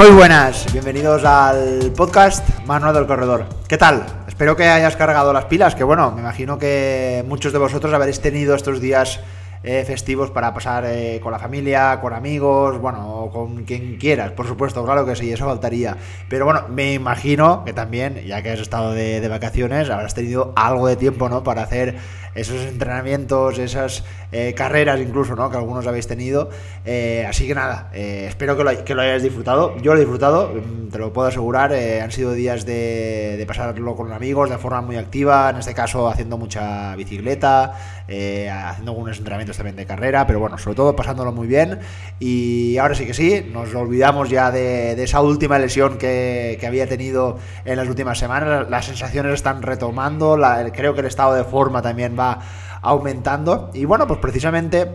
[0.00, 3.44] Muy buenas, bienvenidos al podcast Manual del Corredor.
[3.68, 4.06] ¿Qué tal?
[4.26, 8.18] Espero que hayas cargado las pilas, que bueno, me imagino que muchos de vosotros habréis
[8.18, 9.20] tenido estos días
[9.62, 14.46] eh, festivos para pasar eh, con la familia, con amigos, bueno, con quien quieras, por
[14.46, 15.96] supuesto, claro que sí, eso faltaría.
[16.28, 20.52] Pero bueno, me imagino que también, ya que has estado de, de vacaciones, habrás tenido
[20.56, 21.42] algo de tiempo, ¿no?
[21.42, 21.96] Para hacer
[22.34, 25.50] esos entrenamientos, esas eh, carreras incluso, ¿no?
[25.50, 26.50] Que algunos habéis tenido.
[26.84, 29.76] Eh, así que nada, eh, espero que lo, que lo, hayáis disfrutado.
[29.78, 31.72] Yo lo he disfrutado, mm, te lo puedo asegurar.
[31.72, 36.08] han sido días de, de, pasarlo con amigos de forma muy activa, en este caso
[36.08, 37.74] haciendo mucha bicicleta,
[38.06, 41.78] haciendo algunos entrenamientos también de carrera, pero bueno, sobre todo pasándolo muy bien.
[42.18, 43.19] Y ahora sí que sí,
[43.52, 48.18] nos olvidamos ya de, de esa última lesión que, que, había tenido en las últimas
[48.18, 48.68] semanas.
[48.70, 52.38] Las sensaciones están retomando, la, creo que el estado de forma también va
[52.82, 53.70] aumentando.
[53.74, 54.88] Y bueno, pues precisamente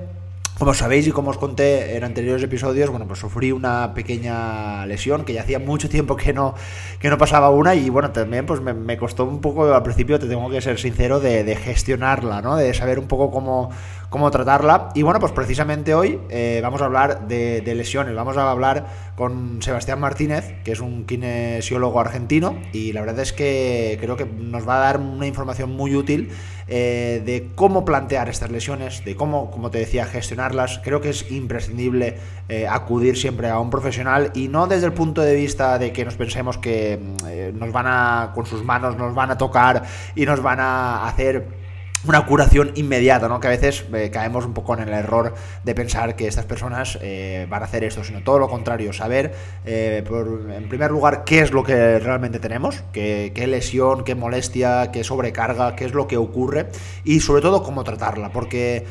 [0.57, 5.25] como sabéis y como os conté en anteriores episodios, bueno, pues sufrí una pequeña lesión
[5.25, 6.55] que ya hacía mucho tiempo que no,
[6.99, 10.27] que no pasaba una y bueno, también pues me, costó un poco al principio, te
[10.27, 12.55] tengo que ser sincero, de, gestionarla, ¿no?
[12.55, 13.69] De saber un poco cómo,
[14.15, 14.91] cómo tratarla.
[14.95, 18.85] Y bueno, pues precisamente hoy eh, vamos a hablar de, lesiones, vamos a hablar
[19.17, 24.23] con Sebastián Martínez, que es un kinesiólogo argentino y la verdad es que creo que
[24.23, 26.29] nos va a dar una información muy útil
[26.69, 30.79] eh, de cómo plantear estas lesiones, de cómo, como te decía, gestionarlas.
[30.81, 32.15] Creo que es imprescindible
[32.47, 36.05] eh, acudir siempre a un profesional y no desde el punto de vista de que
[36.05, 39.83] nos pensemos que eh, nos van a, con sus manos, nos van a tocar
[40.15, 41.64] y nos van a hacer
[42.07, 43.39] una curación inmediata, ¿no?
[43.39, 46.97] Que a veces eh, caemos un poco en el error de pensar que estas personas
[47.01, 49.33] eh, van a hacer esto, sino todo lo contrario, saber,
[49.65, 54.91] eh, en primer lugar, qué es lo que realmente tenemos, qué, qué, lesión, qué molestia,
[54.91, 56.67] qué sobrecarga, qué es lo que ocurre
[57.03, 58.85] y sobre todo cómo tratarla, porque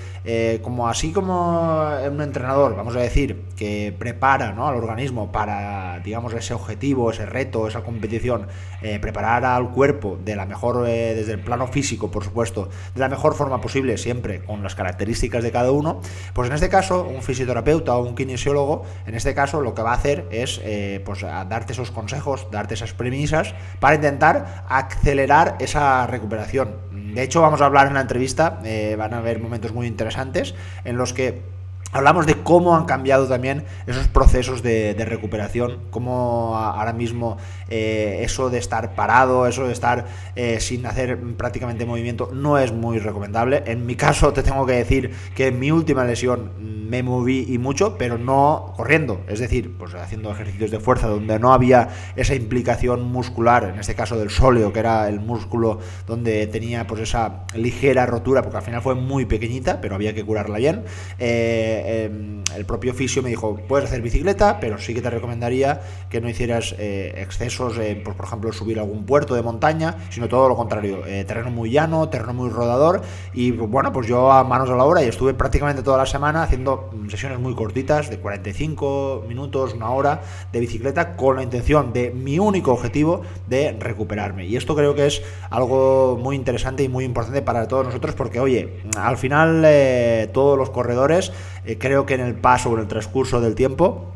[0.62, 4.66] como así como un entrenador, vamos a decir, que prepara ¿no?
[4.66, 8.46] al organismo para, digamos, ese objetivo, ese reto, esa competición,
[9.00, 13.34] preparar al cuerpo de la mejor, desde el plano físico, por supuesto, de la mejor
[13.34, 16.00] forma posible, siempre con las características de cada uno,
[16.32, 19.92] pues en este caso, un fisioterapeuta o un kinesiólogo, en este caso lo que va
[19.92, 26.06] a hacer es eh, pues, darte esos consejos, darte esas premisas para intentar acelerar esa
[26.06, 26.76] recuperación.
[27.14, 30.54] De hecho, vamos a hablar en la entrevista, eh, van a haber momentos muy interesantes
[30.84, 31.42] en los que
[31.94, 37.36] Hablamos de cómo han cambiado también esos procesos de, recuperación, cómo ahora mismo
[37.76, 42.70] eh, eso de estar parado, eso de estar eh, sin hacer prácticamente movimiento no es
[42.70, 43.64] muy recomendable.
[43.66, 46.52] En mi caso te tengo que decir que en mi última lesión
[46.88, 51.40] me moví y mucho, pero no corriendo, es decir, pues haciendo ejercicios de fuerza donde
[51.40, 56.46] no había esa implicación muscular, en este caso del sóleo, que era el músculo donde
[56.46, 60.58] tenía pues esa ligera rotura, porque al final fue muy pequeñita, pero había que curarla
[60.58, 60.84] bien.
[61.18, 65.80] Eh, em, el propio fisio me dijo, puedes hacer bicicleta, pero sí que te recomendaría
[66.08, 66.76] que no hicieras
[67.72, 71.70] pues, por ejemplo, subir algún puerto de montaña, sino todo lo contrario, eh, terreno muy
[71.70, 73.02] llano, terreno muy rodador,
[73.32, 76.42] y bueno, pues yo a manos a la hora y estuve prácticamente toda la semana
[76.42, 82.10] haciendo sesiones muy cortitas, de 45 minutos, una hora de bicicleta, con la intención de
[82.10, 84.46] mi único objetivo de recuperarme.
[84.46, 88.40] Y esto creo que es algo muy interesante y muy importante para todos nosotros, porque
[88.40, 91.32] oye, al final eh, todos los corredores,
[91.78, 94.13] creo que en el paso o en el transcurso del tiempo,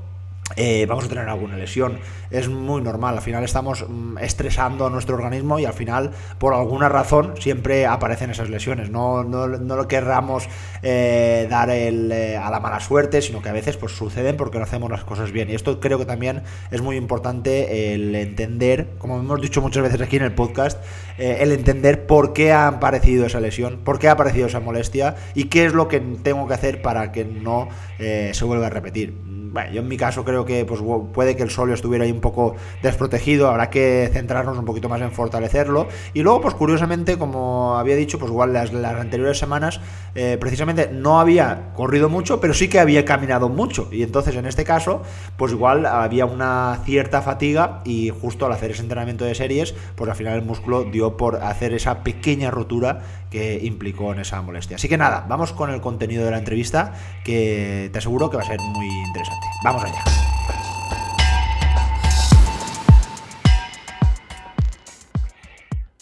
[0.57, 1.99] eh, vamos a tener alguna lesión.
[2.31, 6.55] Es muy normal, al final estamos mm, estresando a nuestro organismo y al final, por
[6.55, 8.91] alguna razón, siempre aparecen esas lesiones.
[8.91, 10.49] No, no, no lo querramos
[10.83, 14.59] eh, dar el, eh, a la mala suerte, sino que a veces pues, suceden porque
[14.59, 15.51] no hacemos las cosas bien.
[15.51, 20.01] Y esto creo que también es muy importante el entender, como hemos dicho muchas veces
[20.01, 20.83] aquí en el podcast,
[21.19, 25.45] el entender por qué ha aparecido esa lesión, por qué ha aparecido esa molestia y
[25.45, 29.73] qué es lo que tengo que hacer para que no se vuelva a repetir bueno,
[29.73, 30.81] yo en mi caso creo que pues,
[31.13, 35.01] puede que el solio estuviera ahí un poco desprotegido, habrá que centrarnos un poquito más
[35.01, 35.89] en fortalecerlo.
[36.15, 39.81] Y luego, pues curiosamente, como había dicho, pues igual las, las anteriores semanas,
[40.15, 43.89] eh, precisamente no había corrido mucho, pero sí que había caminado mucho.
[43.93, 45.03] Y entonces en este caso,
[45.37, 50.11] pues igual había una cierta fatiga y justo al hacer ese entrenamiento de series, pues
[50.11, 54.77] al final el músculo dio por hacer esa pequeña rotura que implicó en esa molestia.
[54.77, 56.95] Así que nada, vamos con el contenido de la entrevista
[57.25, 59.47] que te aseguro que va a ser muy interesante.
[59.65, 60.03] Vamos allá.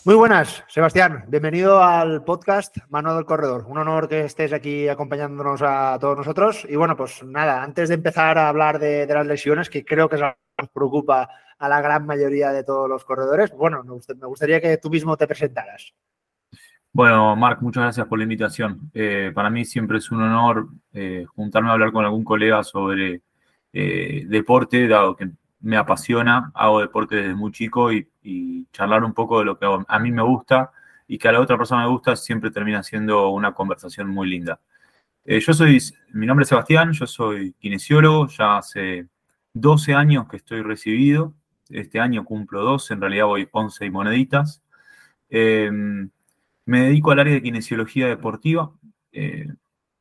[0.06, 1.25] Muy buenas, Sebastián.
[1.26, 3.64] Bienvenido al podcast Mano del Corredor.
[3.67, 6.64] Un honor que estés aquí acompañándonos a todos nosotros.
[6.69, 10.14] Y bueno, pues nada, antes de empezar a hablar de, las lesiones, que creo que
[10.14, 14.26] es algo que nos preocupa a la gran mayoría de todos los corredores, bueno, me
[14.29, 15.93] gustaría que tú mismo te presentaras.
[16.96, 18.90] Bueno, Marc, muchas gracias por la invitación.
[18.94, 23.20] Eh, para mí siempre es un honor eh, juntarme a hablar con algún colega sobre
[23.70, 25.28] eh, deporte, dado que
[25.60, 28.08] me apasiona, hago deporte desde muy chico y,
[28.72, 30.72] charlar un poco de lo que a mí me gusta
[31.06, 34.58] y que a la otra persona me gusta siempre termina siendo una conversación muy linda.
[35.26, 35.78] Yo soy,
[36.14, 39.06] mi nombre es Sebastián, yo soy kinesiólogo, ya hace
[39.52, 41.34] 12 años que estoy recibido,
[41.69, 44.62] este año cumplo 12, en realidad voy 11 y moneditas.
[45.28, 46.10] Em,
[46.66, 48.72] me dedico al área de kinesiología deportiva,
[49.12, 49.48] eh,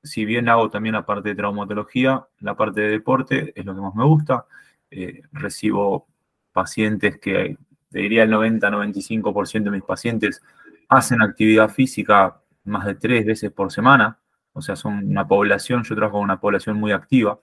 [0.03, 3.81] si bien hago también la parte de traumatología, la parte de deporte es lo que
[3.81, 4.45] más me gusta.
[4.91, 6.07] Eh, recibo
[6.51, 7.57] pacientes que,
[7.89, 10.43] te diría el 90-95% de mis pacientes
[10.89, 14.19] hacen actividad física más de tres veces por semana,
[14.53, 17.39] o sea, son una población, yo trabajo con una población muy activa,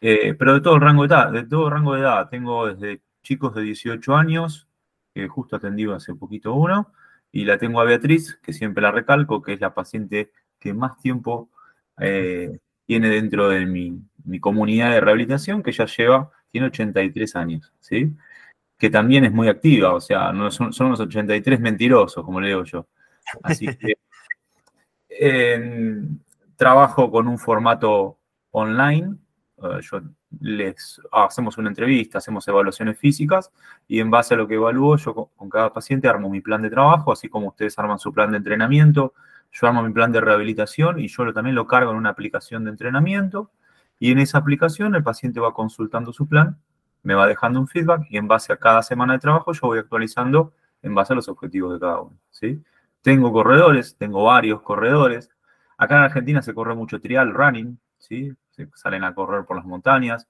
[0.00, 3.54] eh, pero de todo rango de edad, de todo rango de edad, tengo desde chicos
[3.54, 4.68] de 18 años,
[5.14, 6.92] que justo atendí hace poquito uno,
[7.32, 10.96] y la tengo a Beatriz, que siempre la recalco, que es la paciente que más
[10.98, 11.50] tiempo
[12.00, 14.00] eh, tiene dentro de mi,
[14.40, 18.14] comunidad de rehabilitación, que ya lleva, tiene 83 años, ¿sí?
[18.76, 22.48] Que también es muy activa, o sea, no son, son los 83 mentirosos, como le
[22.48, 22.86] digo yo.
[23.42, 23.96] Así que
[26.56, 28.18] trabajo con un formato
[28.50, 29.16] online,
[29.62, 30.00] eh, yo
[30.40, 33.50] les hacemos una entrevista, hacemos evaluaciones físicas
[33.88, 36.70] y en base a lo que evalúo, yo con, cada paciente armo mi plan de
[36.70, 39.14] trabajo, así como ustedes arman su plan de entrenamiento,
[39.50, 42.70] yo armo mi plan de rehabilitación y yo también lo cargo en una aplicación de
[42.70, 43.50] entrenamiento
[43.98, 46.56] y en esa aplicación el paciente va consultando su plan,
[47.02, 49.78] me va dejando un feedback y en base a cada semana de trabajo yo voy
[49.78, 50.52] actualizando
[50.82, 52.16] en base a los objetivos de cada uno.
[52.30, 52.62] ¿sí?
[53.02, 55.30] Tengo corredores, tengo varios corredores.
[55.76, 58.32] Acá en Argentina se corre mucho trial running, ¿sí?
[58.74, 60.26] Salen a correr por las montañas.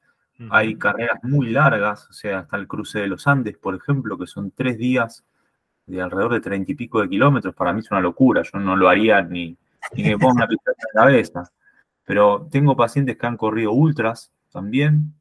[0.50, 4.28] Hay carreras muy largas, o sea, hasta el cruce de los Andes, por ejemplo, que
[4.28, 5.24] son tres días
[5.86, 7.54] de alrededor de treinta y pico de kilómetros.
[7.54, 9.56] Para mí es una locura, yo no lo haría ni,
[9.94, 11.50] ni me ponga una pistola en la cabeza.
[12.04, 15.12] Pero tengo pacientes que han corrido ultras también.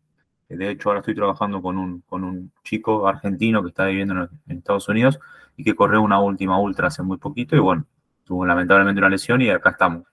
[0.48, 4.57] De hecho, ahora estoy trabajando con un, con un chico argentino que está viviendo en,
[4.57, 5.19] Estados Unidos
[5.57, 7.86] y que corrió una última ultra hace muy poquito y bueno,
[8.24, 10.03] tuvo lamentablemente una lesión y acá estamos.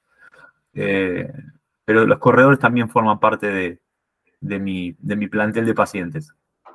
[0.73, 1.33] Eh,
[1.85, 3.81] pero los corredores también forman parte
[4.41, 6.35] de, mi, de mi plantel de pacientes.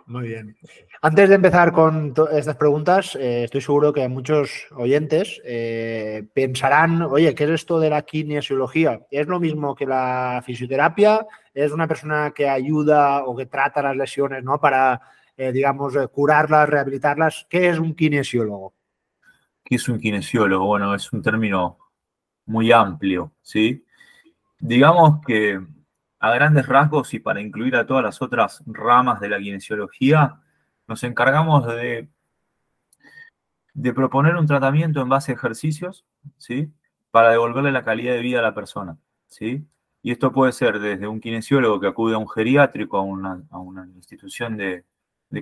[0.09, 0.57] Muy bien.
[1.03, 7.35] Antes de empezar con estas preguntas, eh, estoy seguro que muchos oyentes eh, pensarán, oye,
[7.35, 9.05] ¿qué es esto de la kinesiología?
[9.11, 11.27] ¿Es lo mismo que la fisioterapia?
[11.53, 14.59] ¿Es una persona que ayuda o que trata las lesiones ¿no?
[14.59, 14.99] para,
[15.37, 17.45] eh, digamos, curarlas, rehabilitarlas?
[17.47, 18.73] ¿Qué es un kinesiólogo?
[19.63, 20.65] ¿Qué es un kinesiólogo?
[20.65, 21.77] Bueno, es un término
[22.47, 23.85] muy amplio, ¿sí?
[24.59, 25.59] Digamos que
[26.19, 30.41] a grandes rasgos y para incluir a todas las otras ramas de la kinesiología,
[30.87, 32.09] nos encargamos de,
[33.73, 36.05] de proponer un tratamiento en base a ejercicios,
[36.37, 36.71] ¿sí?
[37.11, 38.97] Para devolverle la calidad de vida a la persona,
[39.27, 39.65] ¿sí?
[40.01, 44.57] Y esto puede ser desde un kinesiólogo que acude a un geriátrico, a una, institución
[44.57, 44.83] de,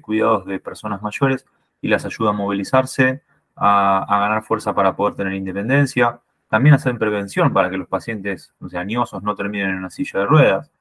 [0.02, 1.46] cuidados de personas mayores
[1.81, 3.24] y las ayuda a movilizarse,
[3.56, 8.53] a, a ganar fuerza para poder tener independencia, también hacer prevención para que los pacientes
[8.59, 10.71] o sea, añosos no terminen en una silla de ruedas.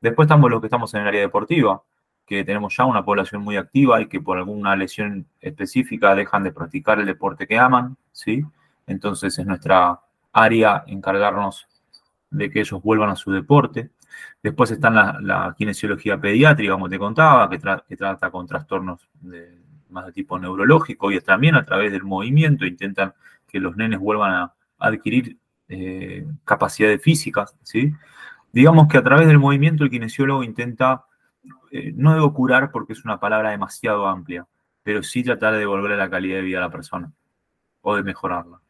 [0.00, 1.82] Después estamos los que estamos en el área deportiva,
[2.26, 6.52] que tenemos ya una población muy activa y que por alguna lesión específica dejan de
[6.52, 8.44] practicar el deporte que aman, ¿sí?
[8.86, 10.00] Entonces es nuestra
[10.32, 11.66] área encargarnos
[12.30, 13.90] de que ellos vuelvan a su deporte.
[14.42, 19.08] Después está la, kinesiología pediátrica, como te contaba, que, que trata con trastornos
[19.88, 23.14] más de tipo neurológico y también a través del movimiento intentan
[23.46, 25.38] que los nenes vuelvan a, adquirir
[25.68, 27.92] eh, capacidades físicas, ¿sí?
[28.52, 31.06] Digamos que a través del movimiento el kinesiólogo intenta,
[31.72, 34.46] eh, no debo curar porque es una palabra demasiado amplia,
[34.82, 37.10] pero sí tratar de devolverle la calidad de vida a la persona
[37.80, 38.60] o de mejorarla.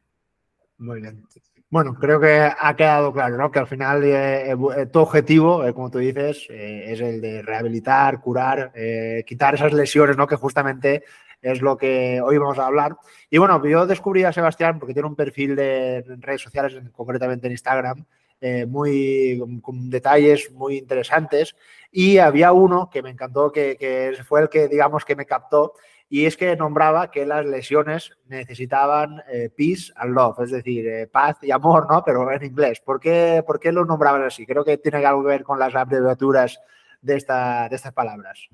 [0.78, 1.24] Muy bien.
[1.68, 3.50] Bueno, creo que ha quedado claro, ¿no?
[3.50, 4.56] Que al final eh,
[4.92, 8.72] tu objetivo, como tú dices, es el de rehabilitar, curar,
[9.26, 10.26] quitar esas lesiones, ¿no?
[10.26, 11.02] Que justamente
[11.44, 12.96] es lo que hoy vamos a hablar.
[13.28, 17.52] Y bueno, yo descubrí a Sebastián porque tiene un perfil de redes sociales, concretamente en
[17.52, 18.06] Instagram,
[18.40, 21.54] eh, muy con, detalles muy interesantes.
[21.92, 25.74] Y había uno que me encantó, que, fue el que, digamos, que me captó,
[26.08, 31.06] y es que nombraba que las lesiones necesitaban eh, peace and love, es decir, eh,
[31.06, 32.02] paz y amor, ¿no?
[32.04, 32.80] Pero en inglés.
[32.80, 34.46] ¿Por qué, ¿Por qué lo nombraban así?
[34.46, 36.58] Creo que tiene algo que ver con las abreviaturas
[37.02, 38.48] de, esta, de estas palabras.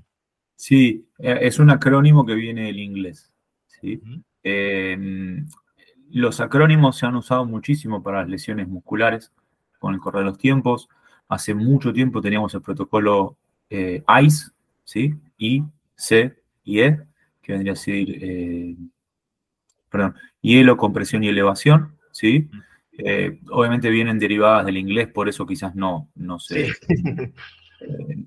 [0.60, 3.32] Sí, eh, es un acrónimo que viene del inglés.
[4.42, 5.46] Em,
[6.10, 9.32] los acrónimos se han usado muchísimo para las lesiones musculares
[9.78, 10.90] con el correr de los tiempos.
[11.28, 13.38] Hace mucho tiempo teníamos el protocolo
[13.70, 14.50] eh, ICE,
[14.84, 15.14] ¿sí?
[15.38, 15.64] I,
[15.96, 17.00] C y E,
[17.40, 18.76] que vendría a decir, eh,
[19.88, 22.50] perdón, hielo, compresión y elevación, ¿sí?
[23.50, 26.68] obviamente vienen derivadas del inglés, por eso quizás no, no sé.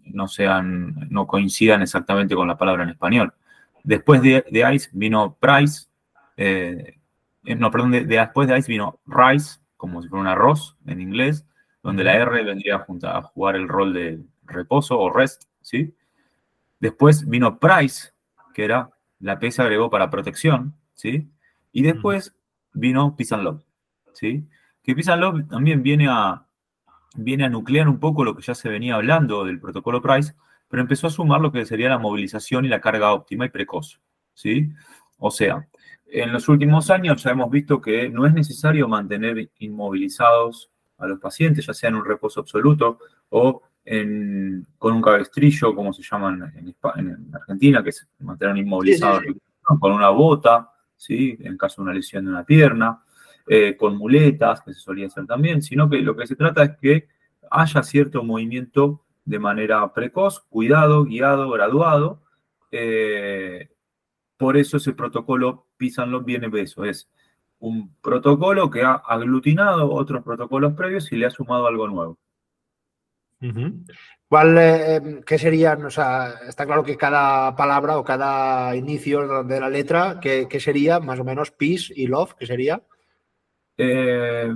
[0.06, 3.34] no sean, no coincidan exactamente con la palabra en español.
[3.84, 4.44] Después de,
[4.74, 5.88] ICE vino Price,
[6.38, 6.98] eh,
[7.46, 11.46] eh, no, perdón, después de ICE vino Rice, como si fuera un arroz en inglés,
[11.82, 15.94] donde la R vendría a, a jugar el rol de reposo o rest, ¿sí?
[16.80, 18.12] Después vino Price,
[18.54, 21.30] que era la P se agregó para protección, ¿sí?
[21.72, 22.36] Y después
[22.74, 23.64] vino Peace and Love,
[24.14, 24.48] ¿sí?
[24.84, 26.46] Que Peace and Love también viene a,
[27.15, 30.34] viene a nuclear un poco lo que ya se venía hablando del protocolo Price,
[30.67, 34.00] pero empezó a sumar lo que sería la movilización y la carga óptima y precoz,
[34.34, 34.72] ¿sí?
[35.17, 35.67] O sea,
[36.08, 41.20] en los últimos años ya hemos visto que no es necesario mantener inmovilizados a los
[41.20, 43.62] pacientes, ya sea en un reposo absoluto o
[44.77, 49.24] con un cabestrillo, como se llaman en, Argentina, que es mantener inmovilizados
[49.62, 51.38] con una bota, ¿sí?
[51.41, 53.01] en caso de una lesión de una pierna,
[53.48, 56.72] eh, con muletas, que se solía hacer también, sino que lo que se trata es
[56.82, 57.08] que
[57.52, 62.22] haya cierto movimiento de manera precoz, cuidado, guiado, graduado.
[62.72, 63.70] Eh,
[64.38, 67.10] por eso ese protocolo PISANLO viene de eso, es
[67.60, 72.18] un protocolo que ha aglutinado otros protocolos previos y le ha sumado algo nuevo.
[74.28, 75.86] ¿Cuál, eh, qué serían?
[75.86, 81.00] O sea, está claro que cada palabra o cada inicio de la letra, ¿qué, sería
[81.00, 82.34] más o menos peace y love?
[82.36, 82.82] ¿Qué sería?
[83.84, 84.54] Eh,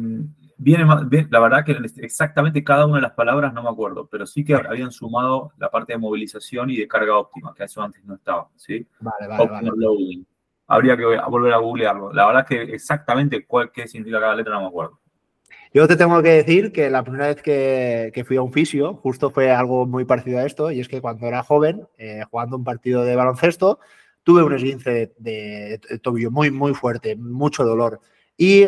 [0.58, 0.86] viene,
[1.30, 4.56] la verdad que exactamente cada una de las palabras no me acuerdo, pero sí que
[4.56, 8.50] habían sumado la parte de movilización y de carga óptima, que eso antes no estaba,
[8.56, 8.88] ¿sí?
[9.00, 9.70] Vale, vale,
[10.70, 12.12] Habría que volver a googlearlo.
[12.12, 15.00] La verdad que exactamente cuál qué significa cada letra no me acuerdo.
[15.74, 19.30] Yo te tengo que decir que la primera vez que, fui a un fisio, justo
[19.30, 22.64] fue algo muy parecido a esto, y es que cuando era joven, eh, jugando un
[22.64, 23.80] partido de baloncesto,
[24.24, 28.02] tuve un esguince de, tobillo muy, muy fuerte, mucho dolor.
[28.38, 28.68] Y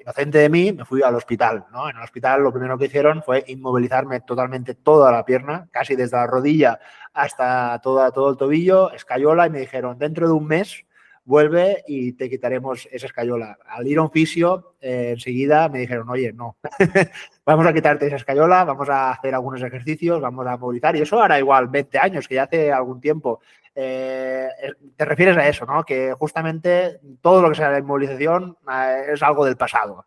[0.00, 1.66] inocente de mí, me fui al hospital.
[1.70, 1.88] ¿no?
[1.88, 6.16] En el hospital lo primero que hicieron fue inmovilizarme totalmente toda la pierna, casi desde
[6.16, 6.80] la rodilla
[7.12, 10.84] hasta toda, todo el tobillo, escayola, y me dijeron, dentro de un mes
[11.24, 13.58] vuelve y te quitaremos esa escayola.
[13.66, 16.56] Al ir a un fisio, eh, enseguida me dijeron, oye, no,
[17.46, 20.96] vamos a quitarte esa escayola, vamos a hacer algunos ejercicios, vamos a movilizar.
[20.96, 23.40] Y eso ahora igual 20 años, que ya hace algún tiempo.
[23.74, 24.48] Eh,
[24.96, 25.84] te refieres a eso, ¿no?
[25.84, 30.06] Que justamente todo lo que sea la inmovilización eh, es algo del pasado.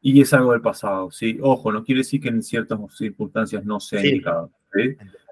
[0.00, 1.38] Y es algo del pasado, sí.
[1.42, 4.50] Ojo, no quiere decir que en ciertas circunstancias no sea indicado,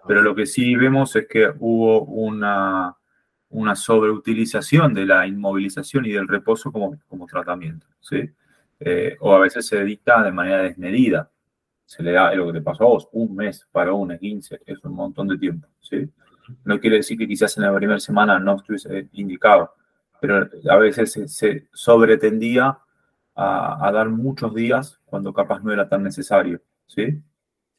[0.07, 2.97] Pero lo que sí vemos es que hubo una
[3.55, 8.29] una sobreutilización de la inmovilización y del reposo como, como tratamiento, ¿sí?
[8.81, 11.31] Eh, o a veces se dicta de manera desmedida.
[11.87, 14.83] Se le da lo que te pasó a vos, un mes para una 15, es
[14.83, 16.11] un montón de tiempo, ¿sí?
[16.65, 19.75] No quiere decir que quizás en la primera semana no estuviese indicado,
[20.21, 22.79] pero a veces se, sobretendía
[23.35, 27.21] a, dar muchos días cuando capaz no era tan necesario, ¿sí?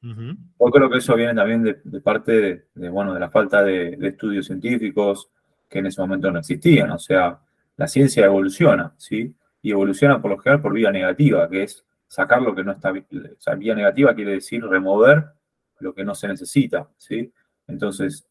[0.02, 4.10] Yo creo que eso viene también de, parte de, bueno, de la falta de, de
[4.10, 5.32] estudios científicos,
[5.68, 6.92] que en ese momento no existían.
[6.92, 7.40] O sea,
[7.78, 9.36] la ciencia evoluciona, ¿sí?
[9.62, 12.92] Y evoluciona por lo general por vía negativa, que es sacar lo que no está
[12.92, 13.06] bien.
[13.12, 15.26] O sea, vía negativa quiere decir remover
[15.80, 17.34] lo que no se necesita, ¿sí?
[17.68, 18.28] Entonces,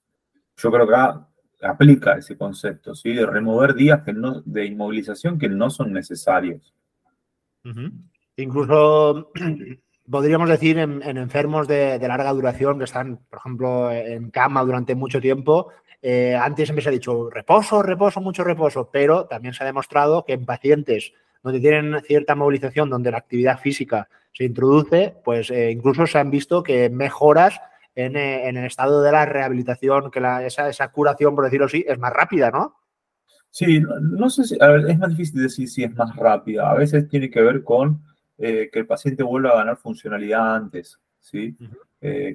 [0.56, 3.12] yo creo que aplica ese concepto, ¿sí?
[3.12, 6.74] De remover días que no, de inmovilización que no son necesarios.
[8.36, 9.32] Incluso
[10.10, 15.20] podríamos decir en, enfermos de, larga duración que están, por ejemplo, en cama durante mucho
[15.20, 15.70] tiempo,
[16.06, 20.26] eh, antes siempre se ha dicho reposo, reposo, mucho reposo, pero también se ha demostrado
[20.26, 25.70] que en pacientes donde tienen cierta movilización, donde la actividad física se introduce, pues eh,
[25.70, 27.58] incluso se han visto que mejoras
[27.94, 32.12] en, eh, el estado de la rehabilitación, que esa, curación, por decirlo así, es más
[32.12, 32.76] rápida, ¿no?
[33.50, 36.70] Sí, no, sé si, es más difícil decir si es más rápida.
[36.70, 38.02] A veces tiene que ver con
[38.36, 41.56] que el paciente vuelva a ganar funcionalidad antes, ¿sí?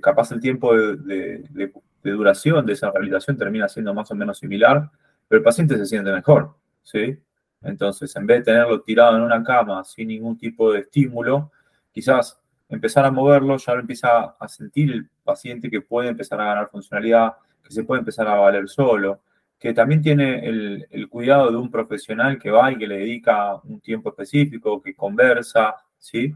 [0.01, 1.71] capaz el tiempo de,
[2.03, 4.89] de duración de esa rehabilitación termina siendo más o menos similar,
[5.27, 7.17] pero el paciente se siente mejor, ¿sí?
[7.61, 11.51] Entonces, en vez de tenerlo tirado en una cama sin ningún tipo de estímulo,
[11.91, 12.39] quizás
[12.69, 17.33] empezar a moverlo, ya empieza a sentir el paciente que puede empezar a ganar funcionalidad,
[17.63, 19.21] que se puede empezar a valer solo,
[19.59, 23.81] que también tiene el, cuidado de un profesional que va y que le dedica un
[23.81, 26.33] tiempo específico, que conversa, ¿sí?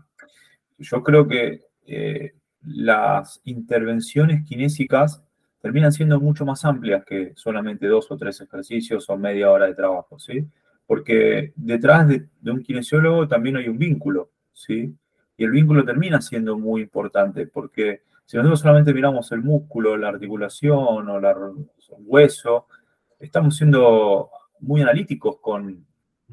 [0.77, 2.33] Yo creo que eh,
[2.65, 5.23] las intervenciones kinésicas
[5.61, 9.75] terminan siendo mucho más amplias que solamente dos o tres ejercicios o media hora de
[9.75, 10.45] trabajo, ¿sí?
[10.85, 14.93] Porque detrás de, un kinesiólogo también hay un vínculo, ¿sí?
[15.37, 20.09] Y el vínculo termina siendo muy importante porque si nosotros solamente miramos el músculo, la
[20.09, 21.25] articulación o el
[22.05, 22.67] hueso,
[23.19, 25.85] estamos siendo muy analíticos con,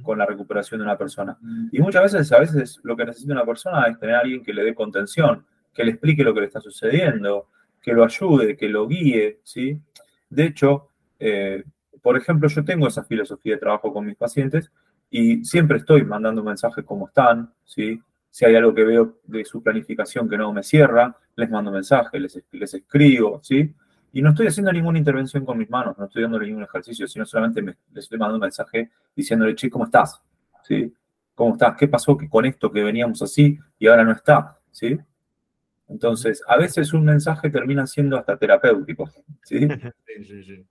[0.02, 1.38] con la recuperación de una persona.
[1.73, 4.52] Y muchas veces, a veces lo que necesita una persona es tener a alguien que
[4.52, 7.49] le dé contención, que le explique lo que le está sucediendo,
[7.83, 9.80] que lo ayude, que lo guíe, ¿sí?
[10.28, 10.88] De hecho,
[11.19, 11.64] eh,
[12.02, 14.71] por ejemplo, yo tengo esa filosofía de trabajo con mis pacientes
[15.11, 18.00] y siempre estoy mandando mensajes cómo están, ¿sí?
[18.31, 22.21] Si hay algo que veo de su planificación que no me cierra, les mando mensajes,
[22.21, 23.75] les, les escribo, ¿sí?
[24.13, 27.25] Y no estoy haciendo ninguna intervención con mis manos, no estoy dando ningún ejercicio, sino
[27.25, 30.21] solamente les estoy mandando un mensaje diciéndole, che, ¿cómo estás?
[30.65, 30.93] ¿Sí?
[31.35, 31.77] ¿Cómo estás?
[31.77, 34.59] ¿Qué pasó con esto que veníamos así y ahora no está?
[34.71, 34.99] ¿Sí?
[35.89, 39.09] Entonces, a veces un mensaje termina siendo hasta terapéutico.
[39.43, 39.69] ¿sí?
[40.07, 40.67] sí, sí,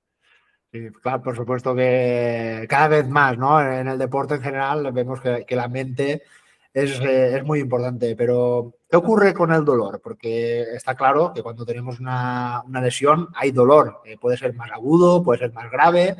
[0.71, 0.89] sí.
[1.01, 3.61] claro, por supuesto que cada vez más, ¿no?
[3.61, 6.23] En el deporte en general vemos que, la mente
[6.73, 9.99] es, eh, es, muy importante, pero ¿qué ocurre con el dolor?
[10.03, 14.71] Porque está claro que cuando tenemos una, una lesión hay dolor, eh, puede ser más
[14.71, 16.15] agudo, puede ser más grave.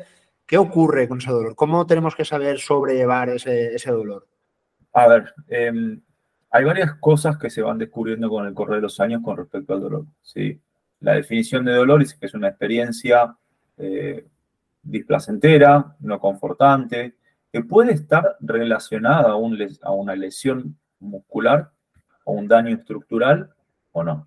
[0.46, 1.54] ¿Qué ocurre con ese dolor?
[1.54, 4.26] ¿Cómo tenemos que saber sobrellevar ese, ese dolor?
[4.92, 5.72] A ver, eh,
[6.50, 9.72] hay varias cosas que se van descubriendo con el correr de los años con respecto
[9.72, 10.06] al dolor.
[10.22, 10.60] ¿sí?
[11.00, 13.36] La definición de dolor dice que es una experiencia
[13.78, 14.26] eh,
[14.82, 17.14] displacentera, no confortante,
[17.52, 19.36] que puede estar relacionada a,
[19.82, 21.70] a una lesión muscular
[22.24, 23.52] o un daño estructural
[23.92, 24.26] o no.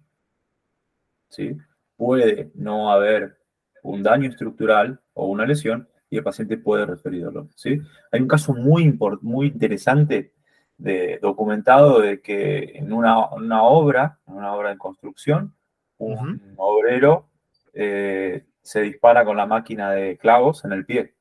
[1.29, 1.57] ¿sí?
[1.95, 3.37] Puede no haber
[3.81, 7.47] un daño estructural o una lesión y el paciente puede referir dolor.
[7.55, 7.81] ¿sí?
[8.11, 10.33] Hay un caso muy, muy interesante
[10.77, 15.53] de, documentado de que en una, obra, en una obra de construcción,
[15.97, 17.29] un obrero
[17.73, 21.13] eh, se dispara con la máquina de clavos en el pie.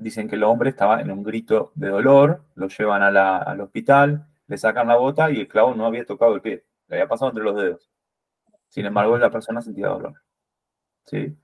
[0.00, 4.58] Dicen que el hombre estaba en un grito de dolor, lo llevan al hospital, le
[4.58, 7.44] sacan la bota y el clavo no había tocado el pie, le había pasado entre
[7.44, 7.90] los dedos.
[8.68, 10.14] Sin embargo, la persona sentía dolor.
[11.04, 11.36] ¿Sí?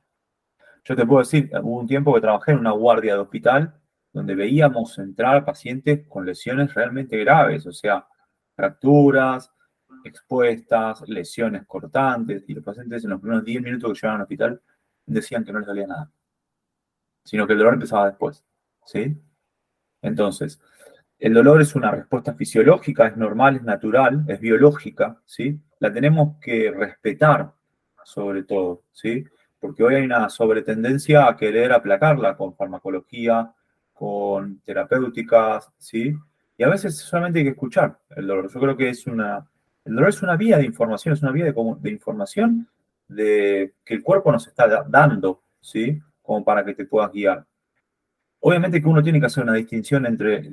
[0.84, 3.74] Yo te puedo decir, hubo un tiempo que trabajé en una guardia de hospital
[4.12, 8.06] donde veíamos entrar pacientes con lesiones realmente graves, o sea,
[8.54, 9.52] fracturas,
[10.04, 14.62] expuestas, lesiones cortantes, y los pacientes en los primeros 10 minutos que llegaban al hospital
[15.04, 16.10] decían que no les dolía nada,
[17.24, 18.44] sino que el dolor empezaba después,
[18.86, 19.16] ¿sí?
[20.02, 20.60] Entonces,
[21.18, 25.60] el dolor es una respuesta fisiológica, es normal, es natural, es biológica, ¿sí?
[25.78, 27.52] La tenemos que respetar,
[28.04, 29.24] sobre todo, ¿sí?
[29.58, 33.52] Porque hoy hay una sobretendencia a querer aplacarla con farmacología,
[33.92, 36.14] con terapéuticas, ¿sí?
[36.58, 38.50] Y a veces solamente hay que escuchar el dolor.
[38.52, 39.46] Yo creo que es una,
[39.84, 42.68] el dolor es una vía de información, es una vía de, información
[43.08, 46.00] de, que el cuerpo nos está dando, ¿sí?
[46.22, 47.46] Como para que te puedas guiar.
[48.48, 50.48] Obviamente que uno tiene que hacer una distinción entre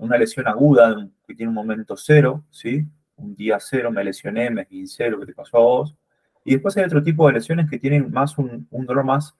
[0.00, 2.86] una lesión aguda que tiene un momento cero, ¿sí?
[3.16, 5.96] Un día cero, me lesioné, me esguincé, lo que te pasó a vos.
[6.44, 9.34] Y después hay otro tipo de lesiones que tienen más un, dolor más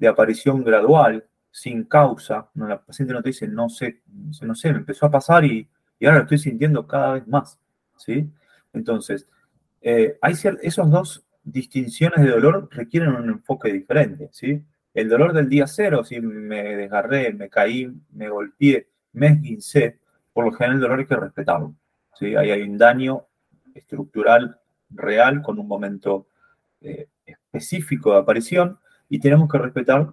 [0.00, 4.00] de aparición gradual, sin causa, no, la paciente no te dice, no sé,
[4.42, 5.68] no sé, me empezó a pasar y,
[6.02, 7.56] ahora lo estoy sintiendo cada vez más,
[7.96, 8.28] ¿sí?
[8.72, 9.28] Entonces,
[9.80, 14.60] eh, hay esos dos distinciones de dolor requieren un enfoque diferente, ¿sí?
[14.94, 19.98] El dolor del día cero, si me desgarré, me caí, me golpeé, me esguincé,
[20.32, 21.74] por lo general el dolor hay que respetarlo,
[22.14, 22.36] ¿sí?
[22.36, 23.26] Ahí hay un daño
[23.74, 24.56] estructural
[24.90, 26.28] real con un momento
[26.80, 28.78] eh, específico de aparición
[29.08, 30.12] y tenemos que respetar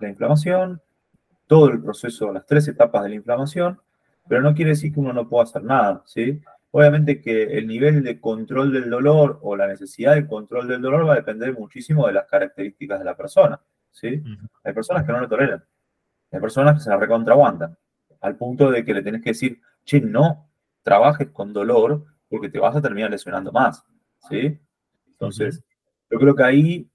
[0.00, 0.80] la inflamación,
[1.46, 3.80] todo el proceso, las tres etapas de la inflamación,
[4.26, 6.40] pero no quiere decir que uno no pueda hacer nada, ¿sí?
[6.70, 11.06] Obviamente que el nivel de control del dolor o la necesidad de control del dolor
[11.06, 13.60] va a depender muchísimo de las características de la persona,
[13.92, 14.22] ¿sí?
[14.64, 15.64] Hay personas que no lo toleran,
[16.30, 17.76] hay personas que se la recontraguantan,
[18.20, 20.50] al punto de que le tenés que decir, che, no
[20.82, 23.84] trabajes con dolor porque te vas a terminar lesionando más,
[24.28, 24.58] ¿sí?
[25.06, 25.62] Entonces,
[26.10, 26.92] yo creo que ahí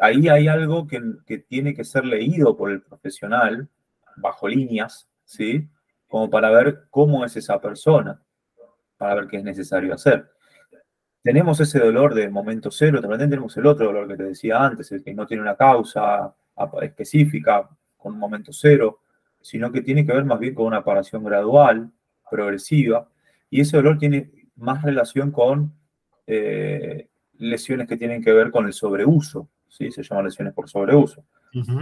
[0.00, 1.00] ahí hay algo que,
[1.48, 3.68] tiene que ser leído por el profesional
[4.16, 5.68] bajo líneas, ¿sí?
[6.08, 8.22] Como para ver cómo es esa persona,
[8.96, 10.30] para ver qué es necesario hacer.
[11.22, 14.90] Tenemos ese dolor de momento cero, también tenemos el otro dolor que te decía antes,
[14.92, 16.34] el que no tiene una causa
[16.82, 19.00] específica con un momento cero,
[19.40, 21.90] sino que tiene que ver más bien con una aparición gradual,
[22.30, 23.08] progresiva,
[23.50, 25.72] y ese dolor tiene más relación con
[26.26, 29.90] eh, lesiones que tienen que ver con el sobreuso, ¿sí?
[29.90, 31.24] se llaman lesiones por sobreuso.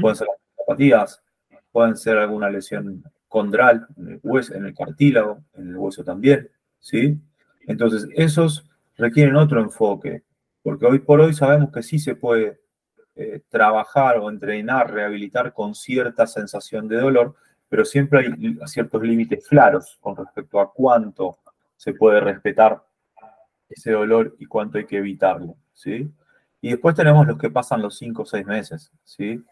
[0.01, 0.29] Pueden ser
[0.62, 1.22] apatías,
[1.70, 6.48] pueden ser alguna lesión condral en el, hueso, en el cartílago, en el hueso también.
[6.79, 7.18] ¿sí?
[7.66, 8.67] Entonces, esos
[8.98, 10.24] requieren otro enfoque,
[10.62, 12.61] porque hoy por hoy sabemos que sí se puede
[13.14, 17.37] eh, trabajar o entrenar, rehabilitar con cierta sensación de dolor,
[17.68, 21.38] pero siempre hay ciertos límites claros con respecto a cuánto
[21.76, 22.82] se puede respetar
[23.68, 26.11] ese dolor y cuánto hay que evitarlo, ¿sí?
[26.61, 29.44] Y después tenemos los que pasan los 5 o 6 meses, ¿sí?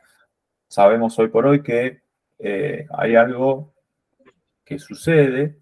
[0.69, 2.03] Sabemos hoy por hoy que
[2.39, 3.73] eh, hay algo
[4.65, 5.57] que sucede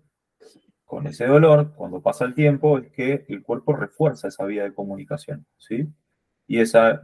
[0.94, 4.72] con ese dolor, cuando pasa el tiempo, es que el cuerpo refuerza esa vía de
[4.72, 5.88] comunicación, ¿sí?
[6.46, 7.02] Y esa,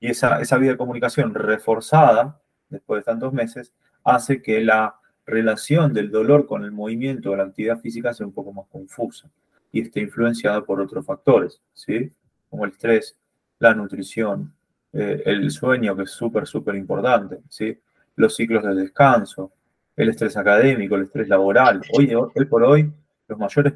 [0.00, 3.74] y esa, esa vía de comunicación reforzada, después de tantos meses,
[4.04, 8.32] hace que la relación del dolor con el movimiento o la actividad física sea un
[8.32, 9.30] poco más confusa
[9.70, 12.10] y esté influenciada por otros factores, ¿sí?
[12.48, 13.18] Como el estrés,
[13.58, 14.54] la nutrición,
[14.94, 17.78] eh, el sueño, que es súper, súper importante, ¿sí?
[18.16, 19.52] Los ciclos de descanso,
[19.96, 21.82] el estrés académico, el estrés laboral.
[21.92, 22.92] Hoy, hoy por hoy,
[23.28, 23.74] los mayores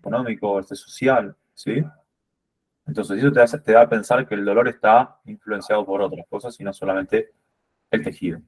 [0.00, 1.84] económico, este social, ¿sí?
[2.86, 6.58] Entonces eso te, te da a pensar que el dolor está influenciado por otras cosas
[6.58, 7.32] y no solamente
[7.90, 8.40] el tejido.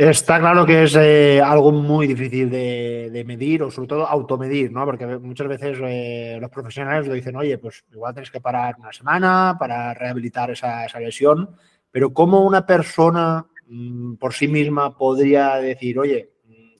[0.00, 4.86] Está claro que es eh, algo muy difícil de, medir o sobre todo automedir, ¿no?
[4.86, 8.94] Porque muchas veces eh, los profesionales lo dicen, oye, pues igual tienes que parar una
[8.94, 11.54] semana para rehabilitar esa, lesión,
[11.90, 16.30] pero ¿cómo una persona mm, por sí misma podría decir, oye,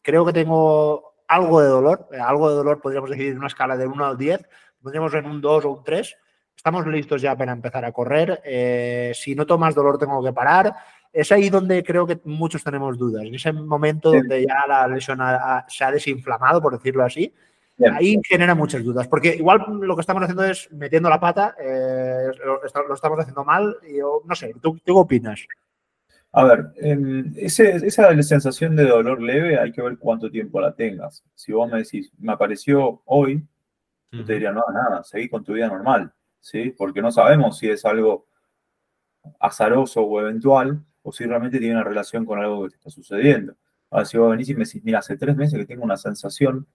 [0.00, 3.76] creo que tengo algo de dolor, eh, algo de dolor podríamos decir en una escala
[3.76, 4.48] de 1 al 10,
[4.80, 6.16] podríamos en un 2 o un 3,
[6.56, 8.40] estamos listos ya para empezar a correr,
[9.14, 10.74] si no tomas dolor tengo que parar,
[11.12, 13.25] es ahí donde creo que muchos tenemos dudas.
[13.25, 15.18] En ese momento donde ya la lesión
[15.68, 17.33] se ha desinflamado, por decirlo así,
[17.92, 19.09] ahí genera muchas dudas.
[19.09, 23.77] Porque igual lo que estamos haciendo es metiendo la pata, eh, lo, estamos haciendo mal.
[23.88, 25.46] Y yo, no sé, ¿tú, qué opinas?
[26.33, 26.66] A ver,
[27.37, 31.25] esa sensación de dolor leve hay que ver cuánto tiempo la tengas.
[31.35, 33.44] Si vos me decís, me apareció hoy,
[34.12, 36.73] yo te diría, no, nada, seguí con tu vida normal, ¿sí?
[36.77, 38.27] Porque no sabemos si es algo
[39.40, 43.54] azaroso o eventual, o si realmente tiene una relación con algo que te está sucediendo.
[43.90, 46.66] Ahora, si vos venís y me decís, mira, hace tres meses que tengo una sensación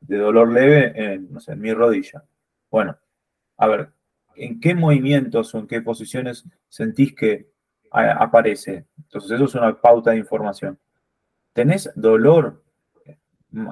[0.00, 2.24] de dolor leve en, en mi rodilla.
[2.70, 2.96] Bueno,
[3.56, 3.90] a ver,
[4.36, 7.50] ¿en qué movimientos o en qué posiciones sentís que
[7.90, 8.86] aparece?
[8.98, 10.78] Entonces, eso es una pauta de información.
[11.52, 12.62] ¿Tenés dolor?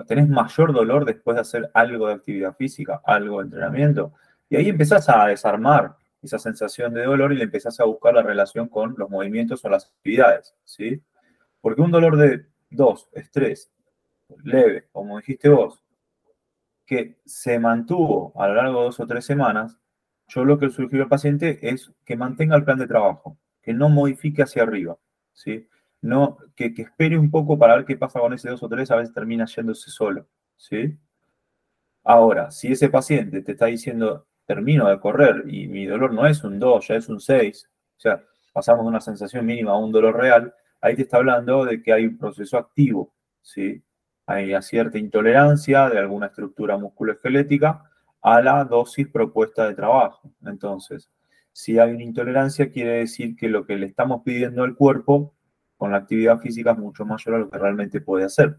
[0.07, 4.13] ¿Tenés mayor dolor después de hacer algo de actividad física, algo de entrenamiento?
[4.51, 8.23] Y ahí empezás a desarmar esa sensación de dolor y le empezás a buscar la
[8.23, 11.03] relación con los movimientos o las actividades, ¿sí?
[11.61, 13.71] Porque un dolor de dos, estrés,
[14.43, 15.83] leve, como dijiste vos,
[16.87, 19.79] que se mantuvo a lo largo de dos o tres semanas,
[20.29, 23.89] yo lo que sugiero al paciente es que mantenga el plan de trabajo, que no
[23.89, 24.99] modifique hacia arriba,
[25.33, 25.69] ¿sí?
[26.01, 28.97] No, que, espere un poco para ver qué pasa con ese dos o tres, a
[28.97, 30.97] veces termina yéndose solo, ¿sí?
[32.05, 36.43] Ahora, si ese paciente te está diciendo, termino de correr y mi dolor no es
[36.43, 39.93] un 2, ya es un 6, o sea, pasamos de una sensación mínima a un
[39.93, 43.83] dolor real, ahí te está hablando de que hay un proceso activo, ¿sí?
[44.25, 47.91] Hay cierta intolerancia de alguna estructura musculoesquelética
[48.23, 50.31] a la dosis propuesta de trabajo.
[50.45, 51.11] Entonces,
[51.53, 55.35] si hay una intolerancia, quiere decir que lo que le estamos pidiendo al cuerpo
[55.77, 58.57] con la actividad física es mucho mayor a lo que realmente puede hacer.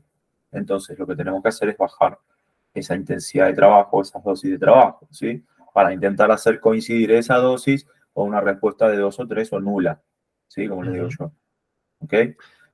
[0.52, 2.20] Entonces, lo que tenemos que hacer es bajar
[2.76, 5.44] esa intensidad de trabajo, esas dosis de trabajo, ¿sí?
[5.80, 10.02] Para intentar hacer coincidir esa dosis con una respuesta de dos o tres o nula,
[10.46, 10.68] ¿sí?
[10.68, 11.32] Como le digo yo.
[12.00, 12.14] ¿Ok?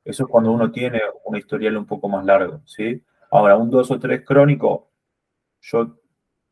[0.03, 3.03] Eso es cuando uno tiene un historial un poco más largo, ¿sí?
[3.29, 4.89] Ahora, un dos o tres crónico,
[5.61, 5.99] yo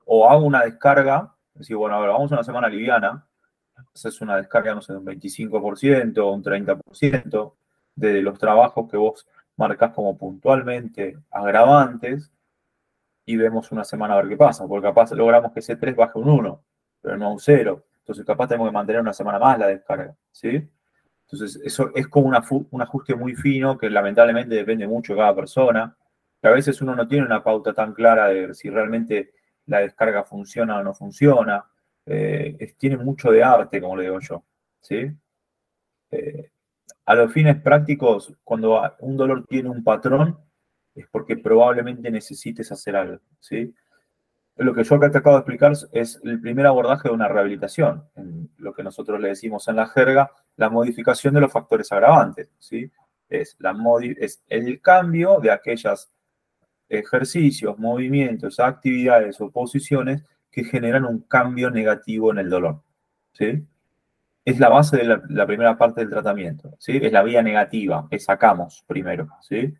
[0.05, 3.27] o hago una descarga, es decir, bueno, ahora vamos a una semana liviana,
[3.91, 7.55] haces una descarga, no sé, de un 25% o un 30%
[7.95, 12.31] de los trabajos que vos marcas como puntualmente agravantes,
[13.25, 16.19] y vemos una semana a ver qué pasa, porque capaz logramos que ese 3 baje
[16.19, 16.63] un 1,
[17.01, 17.83] pero no un 0.
[17.99, 20.69] Entonces capaz tenemos que mantener una semana más la descarga, ¿sí?
[21.25, 25.95] Entonces eso es como un ajuste muy fino que lamentablemente depende mucho de cada persona,
[26.41, 29.33] que a veces uno no tiene una pauta tan clara de si realmente
[29.67, 31.65] la descarga funciona o no funciona.
[32.05, 34.43] Eh, tiene mucho de arte, como le digo yo,
[34.81, 35.09] ¿sí?
[36.11, 36.51] Eh,
[37.05, 40.37] a los fines prácticos, cuando un dolor tiene un patrón,
[40.95, 43.73] es porque probablemente necesites hacer algo, ¿sí?
[44.55, 48.07] Lo que yo acá te acabo de explicar es el primer abordaje de una rehabilitación,
[48.15, 52.49] en lo que nosotros le decimos en la jerga, la modificación de los factores agravantes,
[52.59, 52.91] ¿sí?
[53.29, 53.75] Es, la
[54.19, 56.11] es el cambio de aquellos
[56.87, 62.83] ejercicios, movimientos, actividades o posiciones que generan un cambio negativo en el dolor,
[63.33, 63.65] ¿sí?
[64.45, 66.99] Es la base de la, la primera parte del tratamiento, ¿sí?
[67.01, 69.73] Es la vía negativa que sacamos primero, ¿sí?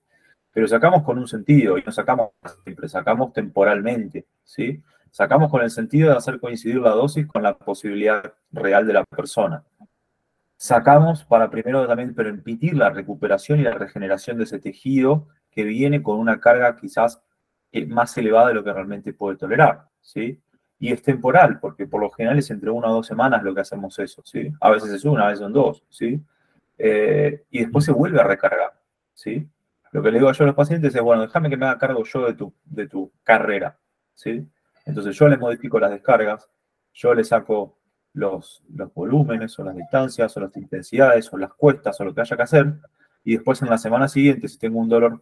[0.54, 2.30] Pero sacamos con un sentido y no sacamos
[2.64, 4.82] siempre, sacamos temporalmente, ¿sí?
[5.10, 9.04] Sacamos con el sentido de hacer coincidir la dosis con la posibilidad real de la
[9.04, 9.64] persona.
[10.56, 16.02] Sacamos para primero también permitir la recuperación y la regeneración de ese tejido que viene
[16.02, 17.22] con una carga quizás
[17.72, 20.40] eh, más elevada de lo que realmente puede tolerar, ¿sí?
[20.80, 23.62] Y es temporal, porque por lo general es entre una o dos semanas lo que
[23.62, 24.52] hacemos eso, ¿sí?
[24.62, 26.22] A veces es una, a veces son dos, ¿sí?
[26.78, 28.74] Eh, y después se vuelve a recargar,
[29.14, 29.48] ¿sí?
[29.94, 32.04] Lo que le digo yo a los pacientes es, bueno, déjame que me haga cargo
[32.04, 33.78] yo de tu, de tu carrera,
[34.16, 34.46] ¿sí?
[34.86, 36.50] Entonces yo les modifico las descargas,
[36.94, 37.78] yo les saco
[38.14, 42.22] los, los volúmenes o las distancias o las intensidades o las cuestas o lo que
[42.22, 42.74] haya que hacer,
[43.24, 45.22] y después en la semana siguiente, si tengo un dolor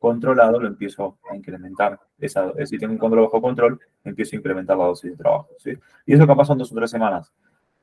[0.00, 2.00] controlado, lo empiezo a incrementar.
[2.18, 5.50] Esa, si tengo un control bajo control, empiezo a incrementar la dosis de trabajo.
[5.58, 5.72] ¿sí?
[6.04, 7.32] Y eso capaz son dos o tres semanas.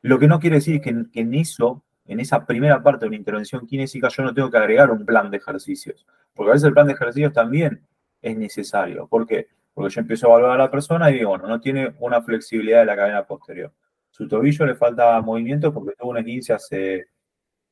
[0.01, 3.17] Lo que no quiere decir que, que en eso, en esa primera parte de una
[3.17, 6.05] intervención kinésica, yo no tengo que agregar un plan de ejercicios.
[6.33, 7.85] Porque a veces el plan de ejercicios también
[8.21, 9.07] es necesario.
[9.07, 9.47] ¿Por qué?
[9.73, 12.79] Porque yo empiezo a evaluar a la persona y digo, bueno, no tiene una flexibilidad
[12.79, 13.73] de la cadena posterior.
[14.09, 17.07] Su tobillo le falta movimiento porque tuvo un esguince hace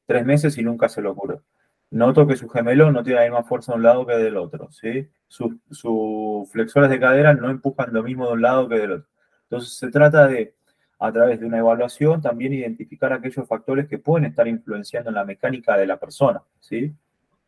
[0.05, 1.43] tres meses y nunca se lo ocurrió
[1.95, 4.69] noto que su gemelo no tiene la misma fuerza de un lado que del otro,
[4.71, 5.09] ¿sí?
[5.27, 5.53] Sus,
[6.51, 9.07] flexores de cadera no empujan lo mismo de un lado que del otro.
[9.43, 10.55] Entonces se trata de,
[10.99, 15.25] a través de una evaluación, también identificar aquellos factores que pueden estar influenciando en la
[15.25, 16.93] mecánica de la persona, ¿sí?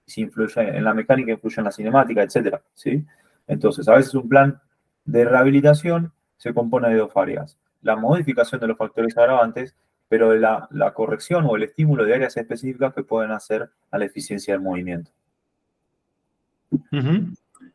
[0.06, 3.06] Si influye en la mecánica, influye en la cinemática, etcétera, ¿sí?
[3.48, 4.60] Entonces, a veces un plan
[5.06, 7.58] de rehabilitación se compone de dos áreas.
[7.82, 9.76] La modificación de los factores agravantes
[10.10, 14.06] pero la, la corrección o el estímulo de áreas específicas que pueden hacer a la
[14.06, 15.12] eficiencia del movimiento.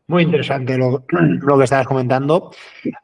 [0.07, 2.51] Muy interesante lo, lo, que estabas comentando.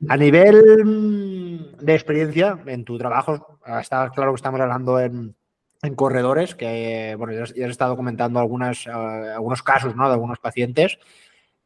[0.08, 5.34] A nivel mm, de experiencia en tu trabajo, está claro que estamos hablando en,
[5.82, 8.90] en corredores, que bueno, ya has, estado comentando algunas, uh,
[9.34, 10.06] algunos casos ¿no?
[10.06, 10.98] de algunos pacientes.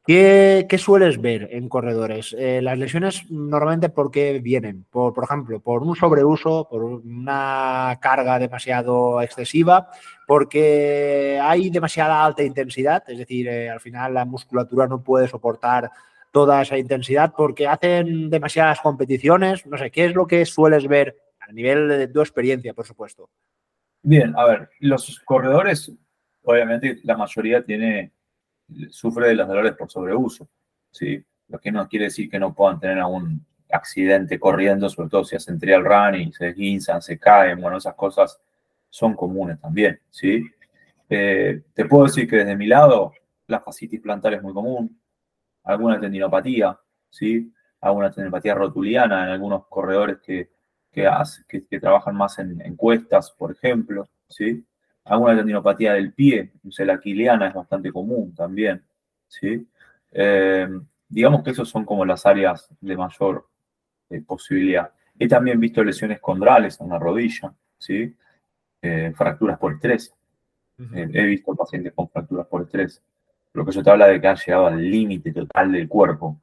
[0.04, 2.34] ¿Qué, sueles ver en corredores?
[2.36, 4.84] Eh, las lesiones normalmente por qué vienen?
[4.90, 9.90] Por, por ejemplo, por un sobreuso, por una carga demasiado excesiva,
[10.26, 15.88] porque hay demasiada alta intensidad, es decir, eh, al final la musculatura no puede soportar
[16.32, 19.64] toda esa intensidad porque hacen demasiadas competiciones.
[19.66, 23.30] No sé, ¿qué es lo que sueles ver a nivel de tu experiencia, por supuesto?
[24.02, 25.92] Bien, a ver, los corredores,
[26.42, 28.10] obviamente la mayoría tiene
[28.90, 30.48] sufre de los dolores por sobreuso,
[30.90, 31.22] ¿sí?
[31.48, 35.36] Lo que no quiere decir que no puedan tener algún accidente corriendo, sobre todo si
[35.36, 38.38] hacen trial running, se desguinzan, se caen, bueno, esas cosas
[38.88, 40.44] son comunes también, ¿sí?
[41.08, 43.12] Eh, te puedo decir que desde mi lado,
[43.46, 45.00] la fascitis plantar es muy común,
[45.64, 46.78] alguna tendinopatía,
[47.10, 47.52] ¿sí?
[47.80, 50.50] Alguna tendinopatía rotuliana en algunos corredores que,
[50.90, 51.08] que,
[51.68, 54.64] que, trabajan más en, en, cuestas, por ejemplo, ¿sí?
[55.04, 58.82] Alguna tendinopatía del pie, la aquiliana es bastante común también,
[59.26, 59.66] ¿sí?
[60.10, 60.68] Eh,
[61.08, 63.48] digamos que esos son como las áreas de mayor
[64.10, 64.92] eh, posibilidad.
[65.18, 68.14] He también visto lesiones condrales en la rodilla, ¿sí?
[68.80, 70.14] Eh, fracturas por estrés.
[70.94, 73.02] he visto pacientes con fracturas por estrés.
[73.52, 76.40] Lo que eso te habla de que han llegado al límite total del cuerpo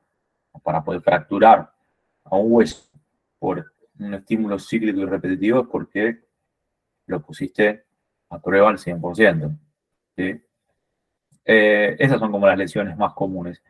[0.64, 1.72] para poder fracturar
[2.24, 2.90] a un hueso
[3.40, 6.20] por un estímulo cíclico y repetitivo es porque
[7.08, 7.86] lo pusiste
[8.30, 9.58] aprueba al 100%.
[10.16, 10.42] ¿sí?
[11.46, 13.62] Eh, esas son como las lesiones más comunes.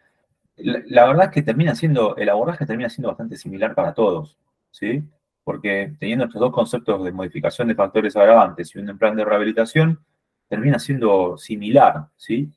[0.57, 4.37] La, verdad es que termina siendo, el abordaje termina siendo bastante similar para todos,
[4.71, 5.01] ¿sí?
[5.45, 10.03] Porque teniendo estos dos conceptos de modificación de factores agravantes y un plan de rehabilitación,
[10.49, 12.51] termina siendo similar, ¿sí?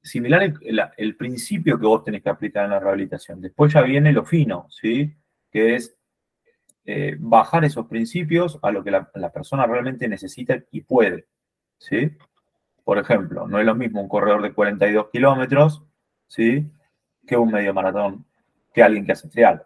[0.00, 3.40] Similar el, el, principio que vos tenés que aplicar en la rehabilitación.
[3.40, 5.12] Después ya viene lo fino, ¿sí?
[5.50, 5.96] Que es
[6.86, 11.26] eh, bajar esos principios a lo que la, persona realmente necesita y puede.
[11.78, 12.12] ¿sí?
[12.84, 15.82] Por ejemplo, no es lo mismo un corredor de 42 kilómetros
[16.26, 16.70] ¿sí?
[17.26, 18.26] que un medio maratón,
[18.72, 19.64] que alguien que hace trial.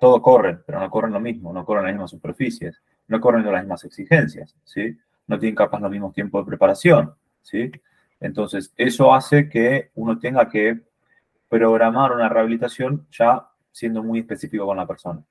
[0.00, 3.62] Todos corren, pero no corren lo mismo, no corren las mismas superficies, no corren las
[3.62, 4.96] mismas exigencias, ¿sí?
[5.26, 7.14] no tienen capaz los mismos tiempos de preparación.
[7.42, 7.70] ¿sí?
[8.20, 10.80] Entonces, eso hace que uno tenga que
[11.46, 15.22] programar una rehabilitación ya siendo muy específico con la persona.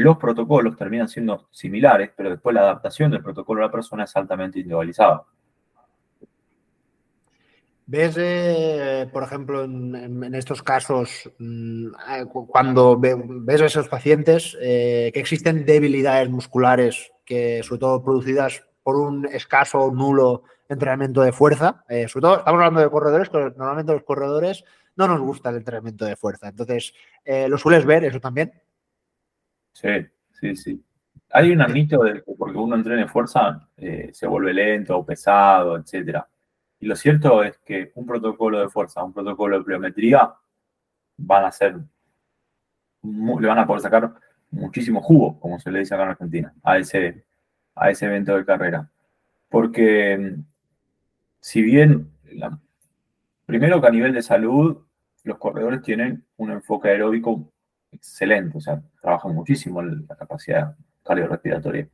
[0.00, 4.14] Los protocolos terminan siendo similares, pero después la adaptación del protocolo a la persona es
[4.14, 5.24] altamente individualizada.
[7.84, 15.10] ¿Ves, eh, por ejemplo, en, estos casos, mm, eh, cuando ves a esos pacientes eh,
[15.12, 21.32] que existen debilidades musculares, que sobre todo producidas por un escaso o nulo entrenamiento de
[21.32, 21.82] fuerza?
[22.06, 26.04] sobre todo, estamos hablando de corredores, pero normalmente los corredores no nos gusta el entrenamiento
[26.04, 26.48] de fuerza.
[26.48, 26.94] Entonces,
[27.48, 28.52] ¿lo sueles ver eso también?
[29.72, 29.88] Sí,
[30.32, 30.84] sí, sí.
[31.30, 35.76] Hay un mito de que porque uno entrene fuerza eh, se vuelve lento o pesado,
[35.76, 36.20] etc.
[36.80, 40.32] Y lo cierto es que un protocolo de fuerza, un protocolo de pliometría,
[41.18, 41.76] van a ser,
[43.02, 44.14] le van a poder sacar
[44.50, 47.24] muchísimo jugo, como se le dice acá en Argentina, a ese,
[47.74, 48.90] a ese evento de carrera.
[49.48, 50.36] Porque
[51.40, 52.10] si bien,
[53.46, 54.78] primero que a nivel de salud,
[55.24, 57.52] los corredores tienen un enfoque aeróbico
[57.92, 61.88] excelente, o sea, trabajan muchísimo la capacidad cardiorrespiratoria.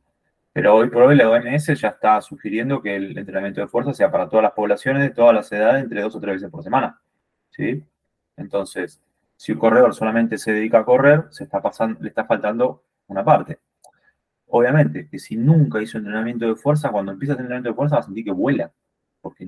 [0.53, 4.09] Pero hoy por hoy la OMS ya está sugiriendo que el entrenamiento de fuerza sea
[4.09, 6.99] para todas las poblaciones de todas las edades entre dos o tres veces por semana.
[7.49, 7.83] ¿sí?
[8.37, 9.01] Entonces,
[9.35, 13.23] si un corredor solamente se dedica a correr, se está pasando, le está faltando una
[13.23, 13.59] parte.
[14.47, 18.01] Obviamente, que si nunca hizo entrenamiento de fuerza, cuando empieza el entrenamiento de fuerza va
[18.01, 18.71] a sentir que vuela,
[19.21, 19.47] porque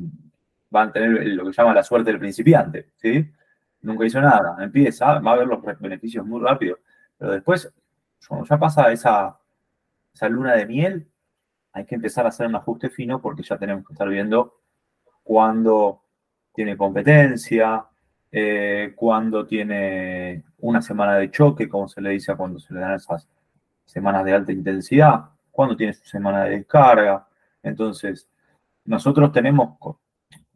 [0.69, 3.31] van a tener lo que llama la suerte del principiante, ¿sí?
[3.81, 6.79] Nunca hizo nada, empieza, va a ver los beneficios muy rápido,
[7.17, 7.71] pero después,
[8.27, 9.39] cuando ya pasa esa,
[10.13, 11.07] esa luna de miel,
[11.73, 14.61] hay que empezar a hacer un ajuste fino porque ya tenemos que estar viendo
[15.23, 16.01] cuándo
[16.53, 17.85] tiene competencia,
[18.31, 22.79] eh, cuándo tiene una semana de choque, como se le dice a cuando se le
[22.79, 23.27] dan esas
[23.85, 27.27] semanas de alta intensidad, cuándo tiene su semana de descarga.
[27.61, 28.27] Entonces,
[28.85, 29.77] nosotros tenemos,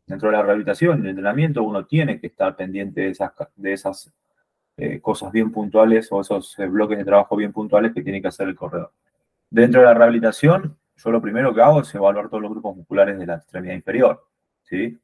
[0.06, 3.74] dentro de la rehabilitación y el entrenamiento, uno tiene que estar pendiente de esas, de
[3.74, 4.14] esas
[4.78, 8.28] eh, cosas bien puntuales o esos eh, bloques de trabajo bien puntuales que tiene que
[8.28, 8.92] hacer el corredor.
[9.50, 13.20] Dentro de la rehabilitación, yo lo primero que hago es evaluar todos los grupos musculares
[13.20, 14.28] de la extremidad inferior.
[14.64, 15.00] ¿sí?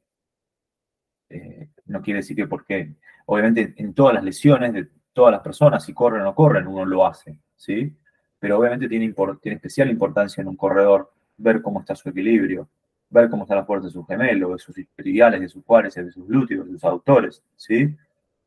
[1.28, 2.94] Eh, no quiere decir que porque,
[3.26, 6.84] obviamente, en todas las lesiones de todas las personas, si corren o no corren, uno
[6.84, 7.38] lo hace.
[7.56, 7.94] ¿sí?
[8.38, 12.68] Pero obviamente tiene, tiene especial importancia en un corredor ver cómo está su equilibrio,
[13.10, 16.12] ver cómo está la fuerza de su gemelo, de sus isquiotibiales, de sus cuádriceps, de
[16.12, 17.96] sus glúteos, de sus aductores, ¿sí?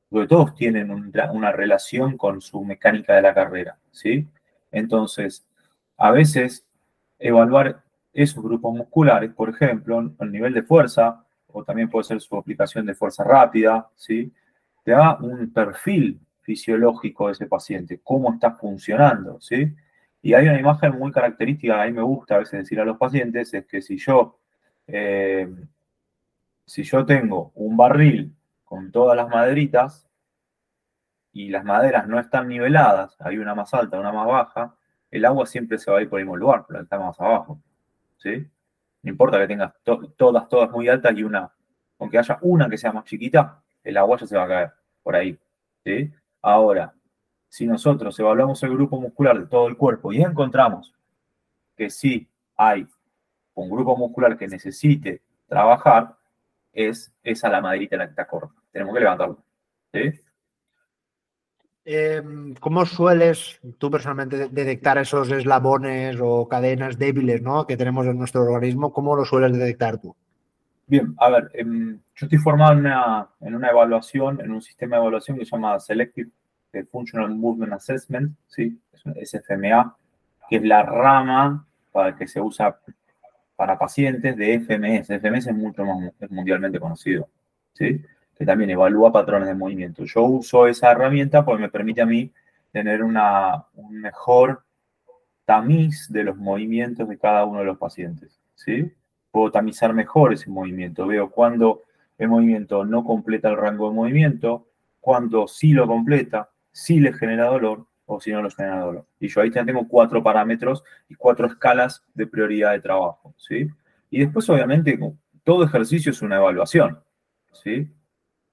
[0.09, 4.27] Porque todos tienen una relación con su mecánica de la carrera, ¿sí?
[4.71, 5.45] Entonces,
[5.97, 6.65] a veces
[7.17, 7.81] evaluar
[8.13, 12.85] esos grupos musculares, por ejemplo, el nivel de fuerza, o también puede ser su aplicación
[12.85, 14.31] de fuerza rápida, ¿sí?
[14.83, 19.73] Te da un perfil fisiológico de ese paciente, cómo está funcionando, ¿sí?
[20.21, 22.97] Y hay una imagen muy característica, a mí me gusta a veces decir a los
[22.97, 24.39] pacientes, es que si yo,
[24.91, 25.49] eh,
[26.65, 30.07] si yo tengo un barril con todas las maderitas
[31.33, 34.75] y las maderas no están niveladas, hay una más alta, una más baja,
[35.09, 37.61] el agua siempre se va a ir por el mismo lugar, pero está más abajo.
[38.17, 38.47] ¿sí?
[39.01, 41.51] No importa que tengas todas, todas muy altas y una,
[41.99, 44.71] aunque haya una que sea más chiquita, el agua ya se va a caer
[45.03, 45.37] por ahí.
[46.41, 46.93] Ahora,
[47.49, 50.93] si nosotros evaluamos el grupo muscular de todo el cuerpo y encontramos
[51.75, 52.87] que sí hay
[53.61, 56.15] un grupo muscular que necesite trabajar,
[56.73, 58.53] es esa la maderita la que está corta.
[58.71, 59.43] Tenemos que levantarlo.
[59.93, 60.21] ¿sí?
[61.83, 67.65] Em, ¿Cómo sueles tú personalmente detectar esos eslabones o cadenas débiles ¿no?
[67.65, 68.93] que tenemos en nuestro organismo?
[68.93, 70.15] ¿Cómo lo sueles detectar tú?
[70.85, 75.37] Bien, a ver, em, yo estoy formado en una, evaluación, en un sistema de evaluación
[75.37, 76.29] que se llama Selective
[76.91, 78.79] Functional Movement Assessment, ¿sí?
[79.15, 79.95] es SFMA,
[80.49, 82.77] que es la rama para que se usa
[83.61, 85.07] para pacientes de FMS.
[85.19, 87.29] FMS es mucho más mundialmente conocido.
[87.73, 88.01] ¿sí?
[88.35, 90.03] que también evalúa patrones de movimiento.
[90.03, 92.31] Yo uso esa herramienta porque me permite a mí
[92.71, 94.63] tener una, un mejor
[95.45, 98.41] tamiz de los movimientos de cada uno de los pacientes.
[98.55, 98.91] ¿sí?
[99.29, 101.05] Puedo tamizar mejor ese movimiento.
[101.05, 101.83] Veo cuando
[102.17, 104.65] el movimiento no completa el rango de movimiento,
[104.99, 109.05] cuando sí lo completa, sí le genera dolor o si no lo genera dolor.
[109.19, 113.33] Y yo ahí tengo cuatro parámetros y cuatro escalas de prioridad de trabajo.
[113.37, 113.67] ¿sí?
[114.09, 114.99] Y después, obviamente,
[115.43, 116.99] todo ejercicio es una evaluación.
[117.53, 117.91] ¿sí?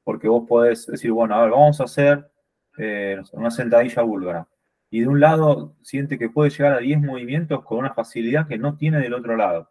[0.09, 2.31] porque vos podés decir, bueno, a ver, vamos a hacer
[2.79, 4.49] eh, una sentadilla búlgara.
[4.89, 8.57] Y de un lado siente que puede llegar a 10 movimientos con una facilidad que
[8.57, 9.71] no tiene del otro lado.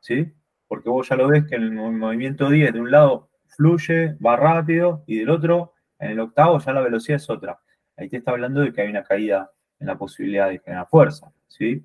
[0.00, 0.32] ¿Sí?
[0.68, 4.36] Porque vos ya lo ves que en el movimiento 10 de un lado fluye, va
[4.36, 7.60] rápido, y del otro, en el octavo, ya la velocidad es otra.
[7.96, 11.30] Ahí te está hablando de que hay una caída en la posibilidad de generar fuerza.
[11.48, 11.84] ¿sí?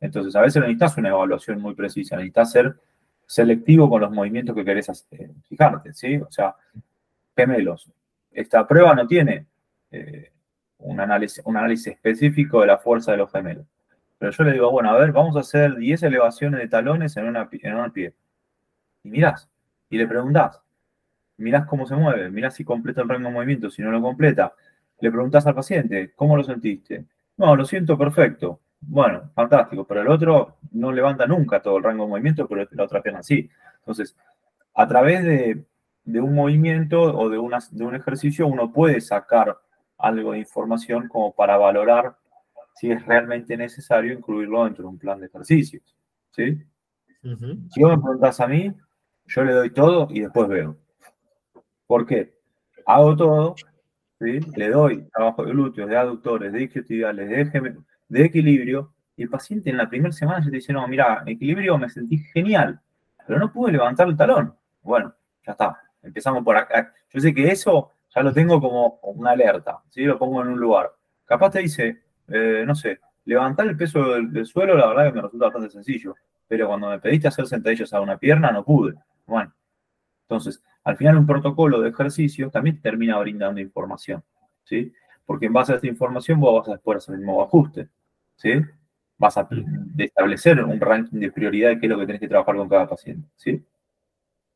[0.00, 2.76] Entonces, a veces necesitas una evaluación muy precisa, necesitas ser
[3.26, 6.16] selectivo con los movimientos que querés hacer, fijarte, ¿sí?
[6.16, 6.54] O sea,
[7.34, 7.90] gemelos.
[8.30, 9.46] Esta prueba no tiene
[9.90, 10.30] eh,
[10.78, 13.66] un, análisis, un análisis específico de la fuerza de los gemelos.
[14.18, 17.26] Pero yo le digo, bueno, a ver, vamos a hacer 10 elevaciones de talones en,
[17.26, 18.14] una, en un pie.
[19.02, 19.48] Y mirás,
[19.90, 20.60] y le preguntás,
[21.36, 24.54] mirás cómo se mueve, mirás si completa el rango de movimiento, si no lo completa.
[25.00, 27.04] Le preguntás al paciente, ¿cómo lo sentiste?
[27.36, 28.60] No, lo siento perfecto.
[28.80, 32.84] Bueno, fantástico, pero el otro no levanta nunca todo el rango de movimiento, pero la
[32.84, 33.48] otra pierna sí.
[33.80, 34.16] Entonces,
[34.74, 35.64] a través de
[36.06, 39.58] de un movimiento o de, una, de un ejercicio uno puede sacar
[39.98, 42.16] algo de información como para valorar
[42.76, 45.82] si es realmente necesario incluirlo dentro de un plan de ejercicios.
[46.30, 46.62] ¿sí?
[47.70, 48.72] Si vos me preguntas a mí,
[49.26, 50.76] yo le doy todo y después veo.
[51.86, 52.38] ¿Por qué?
[52.86, 53.54] Hago todo,
[54.20, 57.76] le doy trabajo de glúteos, de aductores, de isquiotibiales, de,
[58.08, 61.78] de equilibrio, y el paciente en la primera semana se te dice, no, mira, equilibrio
[61.78, 62.80] me sentí genial,
[63.26, 64.54] pero no pude levantar el talón.
[64.82, 65.14] Bueno,
[65.44, 66.92] ya está, empezamos por acá.
[67.10, 70.04] Yo sé que eso ya lo tengo como una alerta, ¿sí?
[70.04, 70.92] Lo pongo en un lugar.
[71.24, 75.22] Capaz te dice, eh, no sé, levantar el peso del, suelo, la verdad que me
[75.22, 76.14] resulta bastante sencillo.
[76.46, 78.94] Pero cuando me pediste hacer sentadillas a una pierna, no pude.
[79.26, 79.52] Bueno,
[80.22, 84.22] entonces, al final un protocolo de ejercicio también termina brindando información,
[84.62, 84.92] ¿sí?
[85.24, 87.88] Porque en base a esta información vos vas a después hacer el nuevo ajuste,
[88.36, 88.52] ¿sí?
[89.18, 89.48] Vas a
[89.98, 92.88] establecer un ranking de prioridad de qué es lo que tenés que trabajar con cada
[92.88, 93.66] paciente, ¿sí?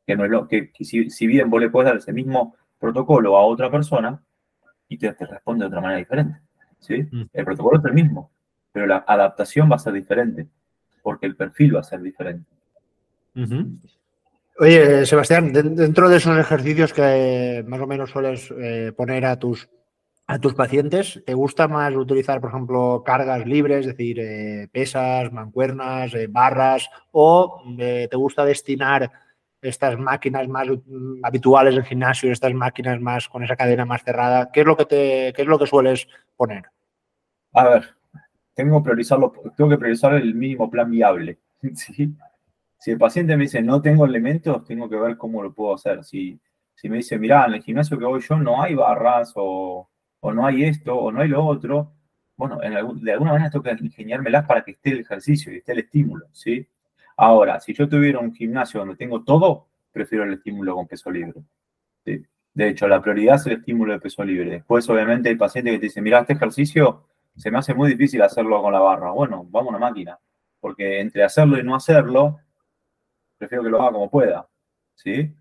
[0.07, 3.45] Que no es lo que, si, bien vos le puedes dar ese mismo protocolo a
[3.45, 4.23] otra persona
[4.87, 6.39] y te, responde de otra manera diferente,
[6.79, 7.09] ¿sí?
[7.11, 7.23] Mm.
[7.33, 8.31] El protocolo es el mismo,
[8.71, 10.47] pero la adaptación va a ser diferente,
[11.03, 12.49] porque el perfil va a ser diferente.
[14.61, 19.67] Oye, Sebastián, dentro de esos ejercicios que más o menos sueles eh, poner a tus,
[20.27, 25.31] a tus pacientes, ¿te gusta más utilizar, por ejemplo, cargas libres, es decir, eh, pesas,
[25.33, 29.11] mancuernas, eh, barras, o te gusta destinar
[29.63, 30.67] estas máquinas más
[31.23, 34.51] habituales del gimnasio, estas máquinas más con esa cadena más cerrada?
[34.53, 36.07] ¿Qué es lo que, te, qué es lo que sueles
[36.37, 36.65] poner?
[37.53, 37.95] A ver,
[38.53, 41.39] tengo que priorizarlo, tengo que priorizar el mínimo plan viable.
[41.73, 42.13] ¿sí?
[42.81, 46.03] Si el paciente me dice no tengo elementos, tengo que ver cómo lo puedo hacer.
[46.03, 46.41] Si,
[46.73, 49.87] si me dice, mira, en el gimnasio que voy yo no hay barras o,
[50.23, 51.93] no hay esto o no hay lo otro,
[52.35, 55.79] bueno, de alguna manera tengo que ingeniármelas para que esté el ejercicio y esté el
[55.79, 56.67] estímulo, ¿sí?
[57.17, 61.39] Ahora, si yo tuviera un gimnasio donde tengo todo, prefiero el estímulo con peso libre.
[62.03, 64.49] De hecho, la prioridad es el estímulo de peso libre.
[64.49, 67.05] Después, obviamente, hay paciente que te dice, mira, este ejercicio
[67.35, 69.11] se me hace muy difícil hacerlo con la barra.
[69.11, 70.17] Bueno, vamos a una máquina,
[70.59, 72.39] porque entre hacerlo y no hacerlo,
[73.41, 74.47] prefiero que lo haga como pueda.
[74.95, 75.35] ¿Sí?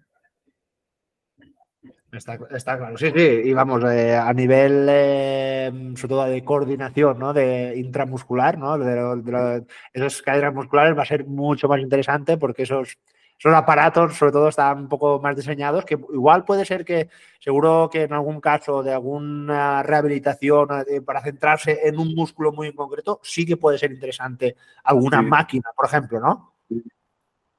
[2.12, 2.38] Está,
[2.76, 7.32] claro, sí, sí, y vamos, eh, a nivel, eh, sobre todo de coordinación, ¿no?
[7.32, 8.76] De intramuscular, ¿no?
[8.78, 12.98] De, esas cadenas musculares va a ser mucho más interesante porque esos,
[13.38, 17.88] esos aparatos, sobre todo, están un poco más diseñados, que igual puede ser que, seguro
[17.92, 22.74] que en algún caso de alguna rehabilitación eh, para centrarse en un músculo muy en
[22.74, 26.54] concreto, sí que puede ser interesante alguna máquina, por ejemplo, ¿no?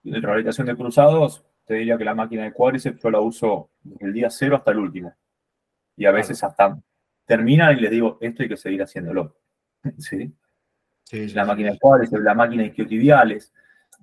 [0.03, 4.05] En rehabilitación de cruzados, te diría que la máquina de cuádriceps yo la uso desde
[4.05, 5.13] el día cero hasta el último.
[5.95, 6.77] Y a veces hasta
[7.25, 9.35] termina y les digo, esto hay que seguir haciéndolo.
[9.97, 10.33] ¿Sí?
[11.03, 13.53] sí, la máquina de cuádriceps, la máquina de isquiotibiales.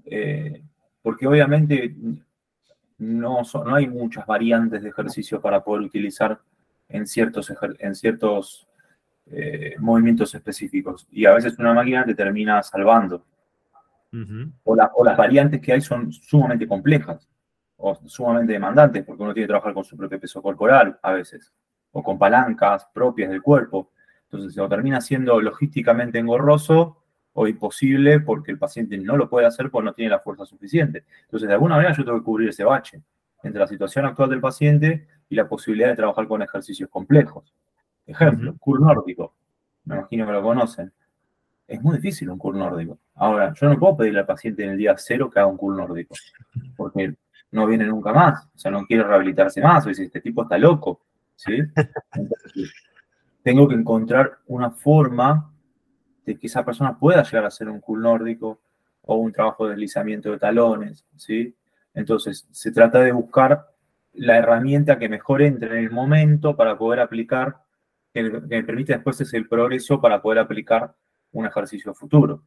[0.04, 0.62] Eh,
[1.02, 1.94] porque obviamente
[2.98, 6.40] no, no hay muchas variantes de ejercicio para poder utilizar
[6.88, 8.66] en ciertos, en ciertos
[9.30, 11.06] eh, movimientos específicos.
[11.10, 13.24] Y a veces una máquina te termina salvando.
[14.64, 17.28] O, o, las variantes que hay son sumamente complejas
[17.76, 21.52] o sumamente demandantes, porque uno tiene que trabajar con su propio peso corporal a veces,
[21.92, 23.92] o con palancas propias del cuerpo.
[24.24, 26.98] Entonces, se termina siendo logísticamente engorroso
[27.32, 31.04] o imposible porque el paciente no lo puede hacer porque no tiene la fuerza suficiente.
[31.22, 33.00] Entonces, de alguna manera yo tengo que cubrir ese bache
[33.42, 37.54] entre la situación actual del paciente y la posibilidad de trabajar con ejercicios complejos.
[38.06, 39.34] Ejemplo, uh nórdico.
[39.84, 40.92] Me imagino que lo conocen.
[41.68, 42.98] Es muy difícil un curl nórdico.
[43.14, 45.76] Ahora, yo no puedo pedirle al paciente en el día cero que haga un curl
[45.76, 46.14] nórdico,
[46.76, 47.14] porque
[47.52, 50.58] no viene nunca más, o sea, no quiere rehabilitarse más, o dice, este tipo está
[50.58, 51.02] loco,
[51.36, 51.58] ¿sí?
[53.42, 55.52] tengo que encontrar una forma
[56.24, 58.60] de que esa persona pueda llegar a hacer un cool nórdico
[59.02, 61.54] o un trabajo de deslizamiento de talones, ¿sí?
[61.94, 63.68] Entonces, se trata de buscar
[64.12, 67.56] la herramienta que mejor entre en el momento para poder aplicar,
[68.12, 70.94] que, me permite después es el progreso para poder aplicar
[71.32, 72.42] un ejercicio futuro.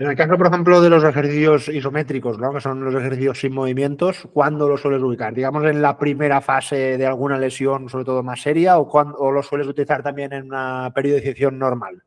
[0.00, 2.54] En el caso, por ejemplo, de los ejercicios isométricos, ¿no?
[2.54, 5.34] que son los ejercicios sin movimientos, ¿cuándo los sueles ubicar?
[5.34, 9.46] Digamos en la primera fase de alguna lesión, sobre todo más seria, o, cuando, los
[9.46, 12.02] sueles utilizar también en una periodización normal?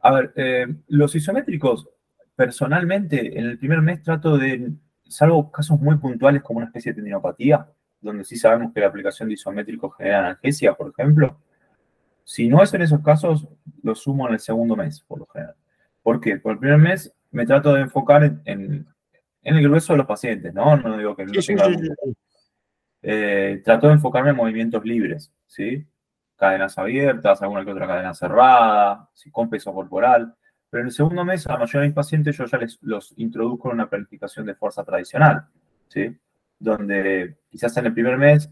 [0.00, 1.88] A ver, eh, los isométricos,
[2.34, 4.72] personalmente, en el primer mes trato de,
[5.04, 7.68] salvo casos muy puntuales como una especie de tendinopatía,
[8.00, 11.38] donde sí sabemos que la aplicación de isométricos genera analgesia, por ejemplo,
[12.24, 13.46] si no es en esos casos,
[13.82, 15.54] lo sumo en el segundo mes, por lo general.
[16.02, 16.38] ¿Por qué?
[16.38, 18.86] Por el primer mes me trato de enfocar en,
[19.42, 20.76] el grueso de los pacientes, ¿no?
[20.76, 21.68] No digo que no tenga
[23.02, 25.86] eh, trato de enfocarme en movimientos libres, ¿sí?
[26.36, 30.34] Cadenas abiertas, alguna que otra cadena cerrada, con peso corporal.
[30.70, 33.12] Pero en el segundo mes, a la mayoría de mis pacientes yo ya les, los
[33.18, 35.46] introduzco en una planificación de fuerza tradicional,
[35.88, 36.16] ¿sí?
[36.58, 38.50] Donde quizás en el primer mes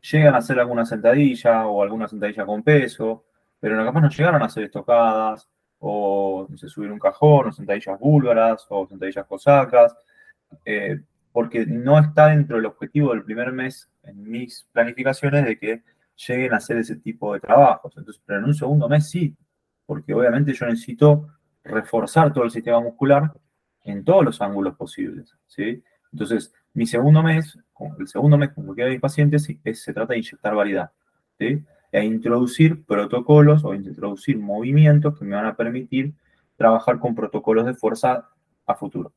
[0.00, 3.24] llegan a hacer alguna sentadilla o alguna sentadilla con peso,
[3.58, 5.48] pero capaz no llegaron a hacer estocadas
[5.78, 9.96] o no subir un cajón, o sentadillas búlgaras, o sentadillas cosacas,
[10.64, 11.00] eh,
[11.32, 15.82] porque no está dentro del objetivo del primer mes en mis planificaciones de que
[16.28, 17.94] lleguen a hacer ese tipo de trabajos.
[17.96, 19.36] Entonces, pero en un segundo mes sí,
[19.86, 21.28] porque obviamente yo necesito
[21.64, 23.32] reforzar todo el sistema muscular
[23.84, 25.82] en todos los ángulos posibles, ¿sí?
[26.12, 27.58] Entonces, mi segundo mes,
[27.98, 30.90] el segundo mes con cualquiera de mis pacientes, se trata de inyectar variedad,
[31.38, 31.64] ¿sí?
[31.92, 36.12] e introducir protocolos o introducir movimientos que me van a permitir
[36.56, 38.28] trabajar con protocolos de fuerza
[38.66, 39.12] a futuro.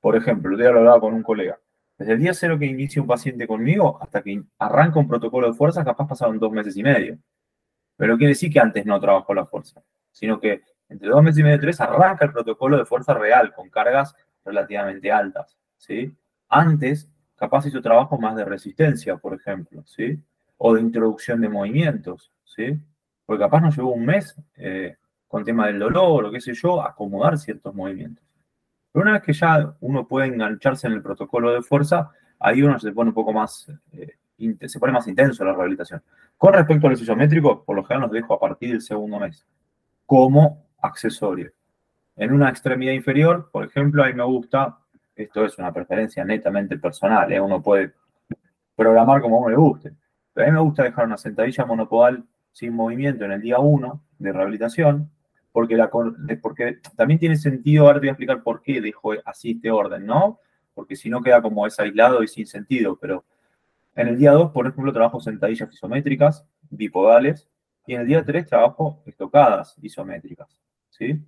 [0.00, 1.58] Por ejemplo, día lo hablaba con un colega.
[1.96, 5.54] Desde el día cero que inicia un paciente conmigo hasta que arranca un protocolo de
[5.54, 7.18] fuerza, capaz pasaron dos meses y medio.
[7.96, 9.82] Pero quiere decir que antes no trabajó la fuerza,
[10.12, 13.52] sino que entre dos meses y medio y tres arranca el protocolo de fuerza real
[13.52, 15.58] con cargas relativamente altas.
[15.76, 16.16] ¿sí?
[16.48, 20.20] Antes, capaz hizo trabajo más de resistencia, por ejemplo, ¿sí?
[20.56, 22.32] o de introducción de movimientos.
[22.44, 22.78] ¿sí?
[23.26, 24.96] Porque capaz nos llevó un mes eh,
[25.28, 28.24] con tema del dolor o qué sé yo, acomodar ciertos movimientos.
[28.90, 32.78] Pero una vez que ya uno puede engancharse en el protocolo de fuerza, ahí uno
[32.78, 34.16] se pone un poco más, eh,
[34.66, 36.02] se pone más intenso la rehabilitación.
[36.36, 39.46] Con respecto al isométrico, por lo general los dejo a partir del segundo mes,
[40.06, 41.52] como accesorio.
[42.16, 44.78] En una extremidad inferior, por ejemplo, a mí me gusta,
[45.18, 47.40] esto es una preferencia netamente personal, ¿eh?
[47.40, 47.92] uno puede
[48.76, 49.92] programar como uno le guste,
[50.32, 54.02] pero a mí me gusta dejar una sentadilla monopodal sin movimiento en el día 1
[54.18, 55.10] de rehabilitación,
[55.52, 60.06] porque, también tiene sentido, ahora te voy a explicar por qué dejo así este orden,
[60.06, 60.38] ¿no?
[60.74, 63.24] Porque si no queda como es aislado y sin sentido, pero
[63.96, 67.48] en el día 2, por ejemplo, trabajo sentadillas isométricas, bipodales,
[67.86, 70.60] y en el día 3 trabajo estocadas isométricas,
[70.90, 71.20] ¿sí?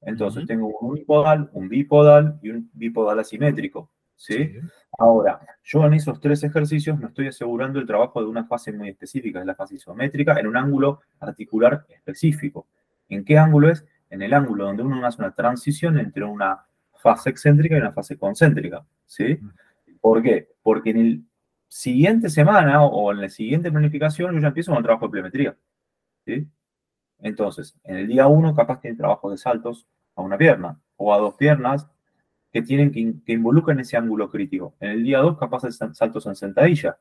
[0.00, 4.54] Entonces tengo un unipodal, un bipodal y un bipodal asimétrico, ¿sí?
[4.98, 8.88] Ahora, yo en esos tres ejercicios me estoy asegurando el trabajo de una fase muy
[8.88, 12.66] específica, es la fase isométrica, en un ángulo articular específico.
[13.08, 13.84] ¿En qué ángulo es?
[14.10, 18.16] En el ángulo donde uno hace una transición entre una fase excéntrica y una fase
[18.16, 18.84] concéntrica.
[19.06, 19.38] ¿sí?
[20.00, 20.48] ¿Por qué?
[20.62, 21.24] Porque en el
[21.68, 25.56] siguiente semana o en la siguiente planificación yo ya empiezo con el trabajo de pliometría.
[26.24, 26.46] ¿sí?
[27.20, 31.18] Entonces, en el día 1 capaz tiene trabajo de saltos a una pierna o a
[31.18, 31.88] dos piernas
[32.52, 34.74] que tienen que, involucran ese ángulo crítico.
[34.80, 36.98] En el día 2 capaz de saltos en sentadilla,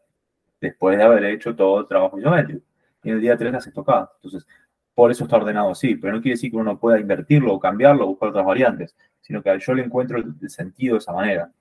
[0.59, 2.65] después de haber hecho todo el trabajo isométrico.
[3.03, 4.09] Y en el día 3 las estocadas.
[4.15, 4.45] Entonces,
[4.93, 8.03] por eso está ordenado así, pero no quiere decir que uno pueda invertirlo o cambiarlo
[8.03, 11.51] o buscar otras variantes, sino que yo le encuentro el, sentido de esa manera.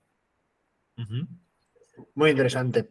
[2.15, 2.89] Muy interesante.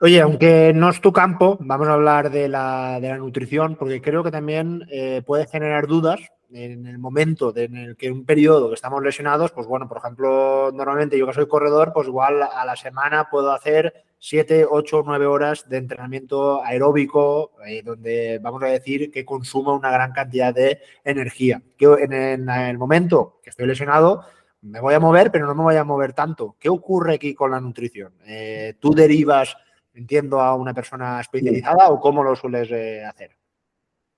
[0.00, 4.30] Oye, aunque no es tu campo, vamos a hablar de la, nutrición, porque creo que
[4.30, 6.20] también eh, puede generar dudas
[6.52, 10.70] en el momento en el que un periodo que estamos lesionados, pues bueno, por ejemplo,
[10.72, 15.26] normalmente yo que soy corredor, pues igual a la semana puedo hacer 7, 8, 9
[15.26, 20.80] horas de entrenamiento aeróbico, eh, donde vamos a decir que consuma una gran cantidad de
[21.02, 21.60] energía.
[21.76, 24.24] Que en, el momento que estoy lesionado,
[24.62, 26.54] me voy a mover, pero no me voy a mover tanto.
[26.58, 28.14] ¿Qué ocurre aquí con la nutrición?
[28.26, 29.56] Eh, ¿Tú derivas,
[29.98, 33.36] entiendo, a una persona especializada o cómo lo sueles eh, hacer?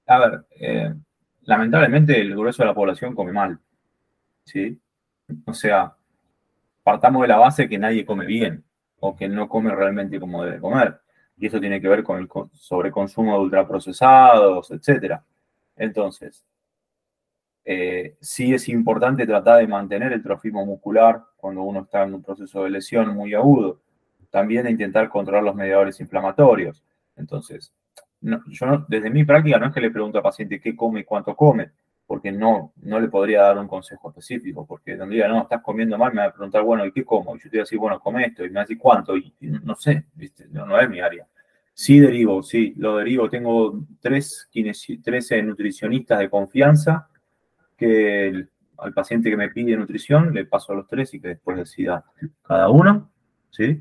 [0.07, 0.97] A ver,
[1.43, 3.59] lamentablemente el grueso de la población come mal.
[4.45, 4.81] ¿Sí?
[5.47, 5.95] O sea,
[6.83, 8.64] partamos de la base que nadie come bien
[9.01, 11.01] o que no come realmente como debe comer.
[11.37, 15.20] Y eso tiene que ver con el sobreconsumo de ultraprocesados, etc.
[15.76, 16.45] Entonces,
[17.64, 22.22] eh, sí es importante tratar de mantener el trofismo muscular cuando uno está en un
[22.22, 23.81] proceso de lesión muy agudo.
[24.31, 26.85] También de intentar controlar los mediadores inflamatorios.
[27.16, 27.72] Entonces,
[28.20, 31.35] yo desde mi práctica no es que le pregunto al paciente qué come y cuánto
[31.35, 31.70] come,
[32.07, 36.12] porque no, no le podría dar un consejo específico, porque donde no, estás comiendo mal,
[36.12, 37.37] me va a preguntar, bueno, ¿y qué como?
[37.37, 39.16] Y yo te voy a decir, bueno, come esto, y me va a decir cuánto,
[39.16, 40.47] y, no sé, ¿viste?
[40.51, 41.26] No, es mi área.
[41.72, 43.31] Sí derivo, sí, lo derivo.
[43.31, 47.09] Tengo tres, 13 nutricionistas de confianza
[47.76, 51.57] que al paciente que me pide nutrición le paso a los tres y que después
[51.57, 52.05] decida
[52.43, 53.11] cada uno,
[53.51, 53.81] ¿sí?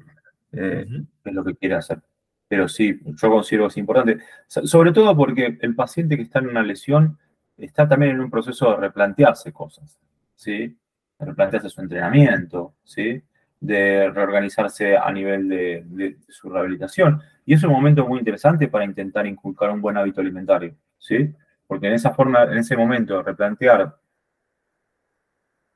[0.52, 0.86] Eh,
[1.24, 2.02] es lo que quiere hacer.
[2.48, 6.48] Pero sí, yo considero que es importante, sobre todo porque el paciente que está en
[6.48, 7.18] una lesión,
[7.58, 10.00] está también en un proceso de replantearse cosas,
[10.36, 10.76] ¿sí?
[11.20, 13.22] De replantearse su entrenamiento, ¿sí?
[13.60, 17.22] De reorganizarse a nivel de, su rehabilitación.
[17.46, 21.32] Y es un momento muy interesante para intentar inculcar un buen hábito alimentario, ¿sí?
[21.68, 23.96] Porque en esa forma, en ese momento de replantear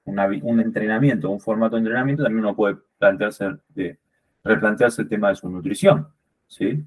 [0.05, 3.99] un entrenamiento, un formato de entrenamiento, también uno puede plantearse de,
[4.43, 6.07] replantearse el tema de su nutrición,
[6.47, 6.83] ¿sí?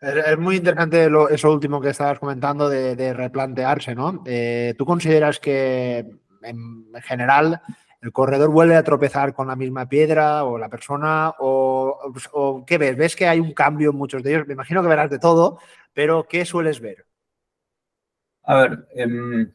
[0.00, 4.22] Es muy interesante eso último que estabas comentando de, replantearse, ¿no?
[4.26, 6.06] Eh, ¿Tú consideras que
[6.42, 7.60] en general
[8.00, 11.34] el corredor vuelve a tropezar con la misma piedra o la persona?
[11.38, 12.96] O, qué ves?
[12.96, 14.46] ¿Ves que hay un cambio en muchos de ellos?
[14.46, 15.58] Me imagino que verás de todo,
[15.92, 17.06] pero ¿qué sueles ver?
[18.44, 19.52] A ver, em, eh,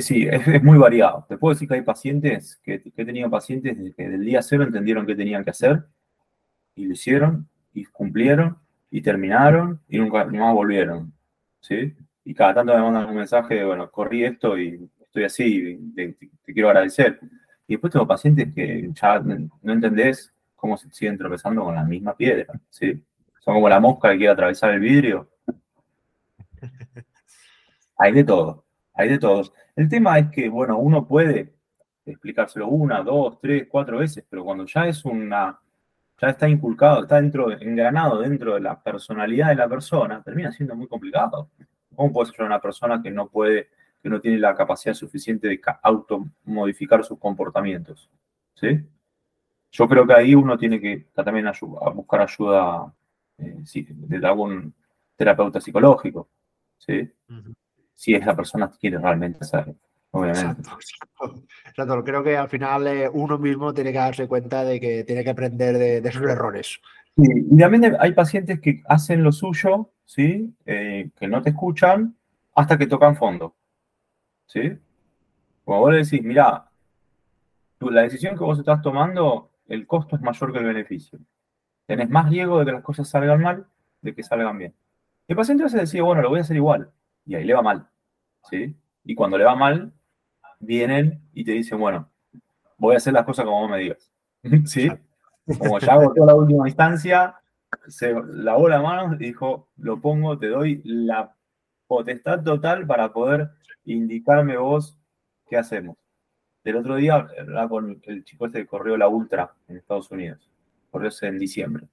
[0.00, 1.24] sí, es, muy variado.
[1.28, 4.64] Te puedo decir que hay pacientes, que, que he tenido pacientes que del día cero
[4.64, 5.84] entendieron qué tenían que hacer
[6.74, 8.58] y lo hicieron y cumplieron
[8.90, 11.12] y terminaron y nunca más volvieron.
[11.60, 11.94] ¿sí?
[12.24, 16.16] Y cada tanto me mandan un mensaje de, bueno, corrí esto y estoy así, te,
[16.44, 17.18] quiero agradecer.
[17.66, 22.16] Y después tengo pacientes que ya no entendés cómo se siguen tropezando con la misma
[22.16, 22.60] piedra.
[22.70, 23.02] ¿sí?
[23.40, 25.30] Son como la mosca que quiere atravesar el vidrio.
[27.98, 28.65] Hay de todo,
[28.96, 29.52] hay de todos.
[29.76, 31.54] El tema es que, bueno, uno puede
[32.04, 35.58] explicárselo una, dos, tres, cuatro veces, pero cuando ya es una,
[36.20, 40.74] ya está inculcado, está dentro, engranado dentro de la personalidad de la persona, termina siendo
[40.74, 41.50] muy complicado.
[41.94, 43.68] ¿Cómo puede ser una persona que no puede,
[44.02, 48.10] que no tiene la capacidad suficiente de automodificar sus comportamientos?
[48.54, 48.80] ¿Sí?
[49.72, 51.50] Yo creo que ahí uno tiene que también
[51.94, 52.94] buscar ayuda
[53.38, 54.72] eh, de algún
[55.16, 56.28] terapeuta psicológico,
[56.78, 57.10] ¿sí?
[57.96, 59.74] Si esa persona quiere realmente hacerlo,
[60.12, 60.62] obviamente.
[61.66, 65.24] Exacto, Creo que al final eh, uno mismo tiene que darse cuenta de que tiene
[65.24, 66.78] que aprender de, sus errores.
[67.16, 70.54] y también hay pacientes que hacen lo suyo, ¿sí?
[70.64, 72.14] Eh, que no te escuchan
[72.54, 73.56] hasta que tocan fondo,
[74.46, 74.78] ¿sí?
[75.64, 76.70] Como vos le decís, mira,
[77.80, 81.18] la decisión que vos estás tomando, el costo es mayor que el beneficio.
[81.86, 83.66] Tenés más riesgo de que las cosas salgan mal
[84.06, 84.74] de que salgan bien.
[85.28, 86.90] El paciente se decide, bueno, lo voy a hacer igual.
[87.26, 87.88] Y ahí le va mal.
[88.48, 88.74] ¿sí?
[89.04, 89.92] Y cuando le va mal,
[90.60, 92.10] vienen y te dicen, bueno,
[92.78, 94.10] voy a hacer las cosas como vos me digas.
[94.64, 94.90] ¿Sí?
[95.58, 97.36] Como ya hago toda la última instancia,
[97.88, 101.36] se lavó la mano y dijo, lo pongo, te doy la
[101.86, 103.50] potestad total para poder
[103.84, 104.98] indicarme vos
[105.48, 105.96] qué hacemos.
[106.64, 107.28] El otro día,
[107.68, 110.50] con el chico este que corrió la Ultra en Estados Unidos
[111.22, 111.86] en diciembre.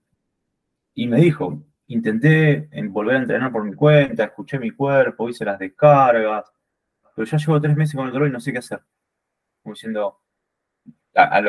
[0.93, 5.59] Y me dijo, intenté volver a entrenar por mi cuenta, escuché mi cuerpo, hice las
[5.59, 6.51] descargas,
[7.15, 8.81] pero ya llevo tres meses con el dolor y no sé qué hacer.
[9.61, 10.21] Como diciendo,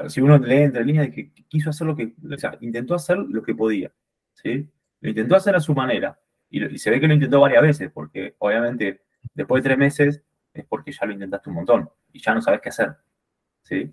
[0.08, 3.42] si uno lee entre líneas, que quiso hacer lo que, o sea, intentó hacer lo
[3.42, 3.92] que podía,
[4.34, 4.68] ¿sí?
[5.00, 6.18] Lo intentó hacer a su manera.
[6.50, 10.22] Y, se ve que lo intentó varias veces, porque obviamente después de tres meses
[10.52, 12.96] es porque ya lo intentaste un montón y ya no sabes qué hacer,
[13.62, 13.92] ¿sí?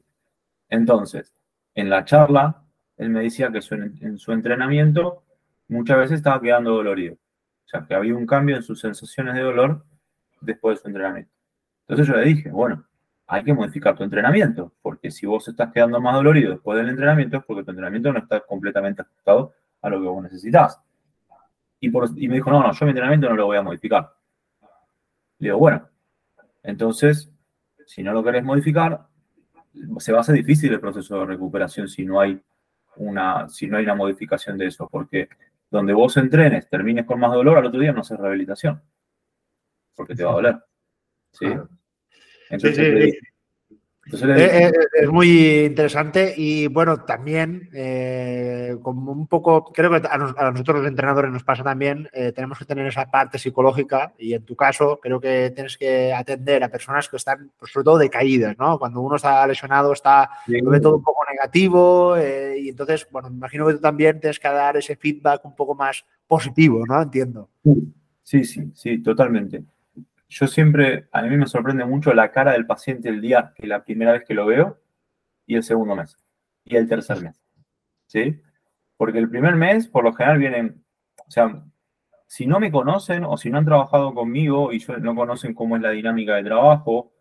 [0.69, 1.33] Entonces,
[1.73, 2.63] en la charla
[2.97, 3.59] él me decía que
[4.01, 5.23] en su entrenamiento
[5.71, 7.15] muchas veces estaba quedando dolorido.
[7.15, 9.85] O sea, que había un cambio en sus sensaciones de dolor
[10.41, 11.31] después de su entrenamiento.
[11.87, 12.85] Entonces yo le dije, bueno,
[13.27, 17.37] hay que modificar tu entrenamiento, porque si vos estás quedando más dolorido después del entrenamiento
[17.37, 20.81] es porque tu entrenamiento no está completamente ajustado a lo que vos necesitas.
[21.79, 24.13] Y, y me dijo, no, no, yo mi entrenamiento no lo voy a modificar.
[25.39, 25.87] Le digo, bueno,
[26.63, 27.31] entonces,
[27.85, 29.07] si no lo querés modificar,
[29.99, 32.39] se va a hacer difícil el proceso de recuperación si no hay
[32.97, 35.29] una, si no hay una modificación de eso, porque
[35.71, 38.83] donde vos entrenes, termines con más dolor, al otro día no haces rehabilitación,
[39.95, 40.59] porque te va a doler.
[41.31, 41.45] ¿sí?
[42.49, 43.15] Entonces,
[44.13, 50.17] eh, eh, es, muy interesante y bueno, también eh, como un poco, creo que a,
[50.17, 54.55] nosotros los entrenadores nos pasa también, tenemos que tener esa parte psicológica y en tu
[54.55, 58.77] caso creo que tienes que atender a personas que están pues, sobre todo decaídas, ¿no?
[58.77, 63.37] Cuando uno está lesionado está, lo ve todo un poco negativo y entonces, bueno, me
[63.37, 67.01] imagino que tú también tienes que dar ese feedback un poco más positivo, ¿no?
[67.01, 67.49] Entiendo.
[68.23, 69.63] Sí, sí, sí, totalmente
[70.31, 73.83] yo siempre, a mí me sorprende mucho la cara del paciente el día que la
[73.83, 74.79] primera vez que lo veo
[75.45, 76.17] y el segundo mes
[76.63, 77.43] y el tercer mes.
[78.07, 78.41] ¿Sí?
[78.95, 80.85] Porque el primer mes, por lo general, vienen,
[81.27, 81.61] o sea,
[82.27, 85.81] si no me conocen o si no han trabajado conmigo y no conocen cómo es
[85.81, 87.11] la dinámica de trabajo,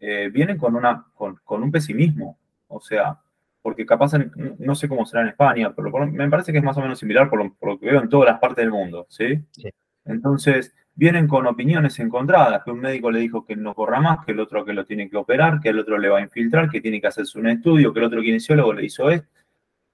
[0.00, 2.38] eh, vienen con, una, con, un pesimismo.
[2.68, 3.20] O sea,
[3.60, 4.12] porque capaz,
[4.58, 7.28] no sé cómo será en España, pero me parece que es más o menos similar
[7.28, 9.06] por lo, por lo, que veo en todas las partes del mundo.
[9.10, 9.44] ¿sí?
[9.50, 9.68] sí.
[10.06, 14.32] Entonces, vienen con opiniones encontradas, que un médico le dijo que no corra más, que
[14.32, 16.80] el otro que lo tiene que operar, que el otro le va a infiltrar, que
[16.80, 19.28] tiene que hacerse un estudio, que el otro kinesiólogo le hizo esto.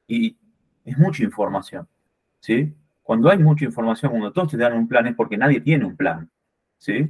[0.07, 0.37] Y
[0.85, 1.89] es mucha información,
[2.41, 2.75] ¿sí?
[3.03, 5.97] Cuando hay mucha información, cuando todos te dan un plan, es porque nadie tiene un
[5.97, 6.31] plan,
[6.79, 7.09] ¿sí?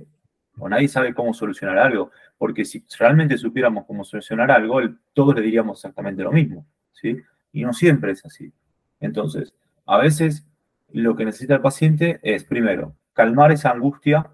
[0.59, 4.81] O nadie sabe cómo solucionar algo, porque si realmente supiéramos cómo solucionar algo,
[5.13, 7.17] todos le diríamos exactamente lo mismo, ¿sí?
[7.53, 8.53] Y no siempre es así.
[9.01, 9.53] Entonces,
[9.87, 10.47] a veces
[10.93, 14.31] lo que necesita el paciente es, primero, calmar esa angustia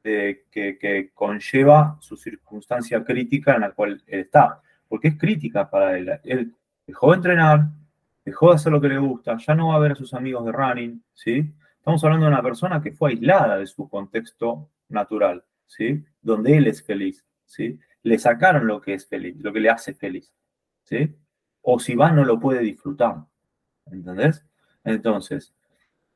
[0.00, 4.62] que, conlleva su circunstancia crítica en la cual él está.
[4.86, 6.08] Porque es crítica para él.
[6.22, 6.54] Él
[6.86, 7.66] dejó de entrenar,
[8.24, 10.44] dejó de hacer lo que le gusta, ya no va a ver a sus amigos
[10.44, 11.52] de running, ¿sí?
[11.78, 16.04] Estamos hablando de una persona que fue aislada de su contexto natural, ¿sí?
[16.22, 17.80] Donde él es feliz, ¿sí?
[18.04, 20.32] Le sacaron lo que es feliz, lo que le hace feliz,
[20.84, 21.12] ¿sí?
[21.62, 23.16] O si va, no lo puede disfrutar,
[23.86, 24.44] ¿entendés?
[24.84, 25.52] Entonces,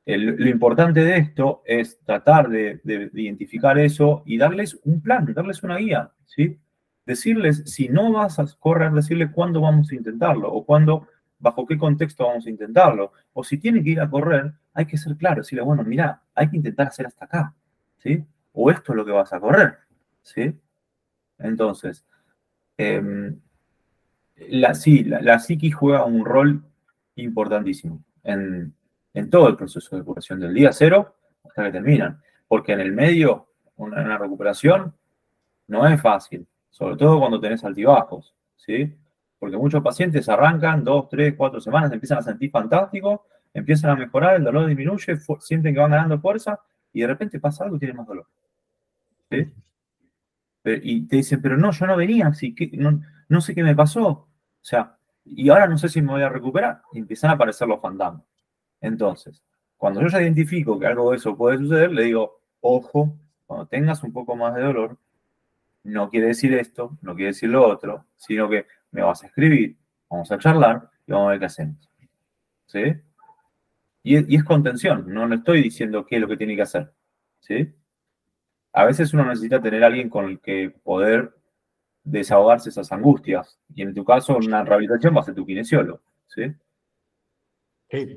[0.07, 2.81] lo importante de esto es tratar de,
[3.15, 6.59] identificar eso y darles un plan, darles una guía, ¿sí?
[7.07, 11.79] Decirles, si no vas a correr, decirles cuándo vamos a intentarlo o cuándo, bajo qué
[11.79, 13.13] contexto vamos a intentarlo.
[13.33, 16.51] O si tiene que ir a correr, hay que ser claro, decirle, bueno, mira, hay
[16.51, 17.55] que intentar hacer hasta acá,
[17.99, 18.25] ¿sí?
[18.53, 19.79] O esto es lo que vas a correr,
[20.23, 20.55] ¿sí?
[21.39, 22.05] Entonces,
[22.77, 23.39] em,
[24.49, 26.63] la, sí, la, la psiqui juega un rol
[27.17, 28.75] importantísimo en,
[29.15, 32.21] en todo el proceso de recuperación del día cero hasta que terminan.
[32.47, 34.95] Porque en el medio, una, recuperación
[35.69, 38.95] no es fácil, sobre todo cuando tenés altibajos, ¿sí?
[39.39, 44.37] Porque muchos pacientes arrancan dos, tres, cuatro semanas, empiezan a sentir fantástico, empiezan a mejorar,
[44.37, 46.61] el dolor disminuye, sienten que van ganando fuerza
[46.93, 48.27] y de repente pasa algo y tienen más dolor.
[50.65, 53.75] Y te dicen, pero no, yo no venía, así que no, no sé qué me
[53.75, 54.09] pasó.
[54.09, 54.29] O
[54.61, 56.83] sea, y ahora no sé si me voy a recuperar.
[56.93, 58.23] Y empiezan a aparecer los fantasmas.
[58.85, 59.43] Entonces,
[59.79, 63.17] cuando yo ya identifico que algo de eso puede suceder, le digo, ojo,
[63.47, 64.99] cuando tengas un poco más de dolor,
[65.85, 69.79] no quiere decir esto, no quiere decir lo otro, sino que me vas a escribir,
[70.11, 71.91] vamos a charlar y vamos a ver qué hacemos.
[72.67, 72.83] ¿Sí?
[74.03, 76.93] Y, es contención, no le estoy diciendo qué es lo que tiene que hacer.
[77.41, 77.75] ¿Sí?
[78.75, 81.35] A veces uno necesita tener alguien con el que poder
[82.03, 83.59] desahogarse esas angustias.
[83.75, 86.03] Y en tu caso, una rehabilitación va a ser tu kinesiólogo.
[86.27, 86.55] ¿Sí?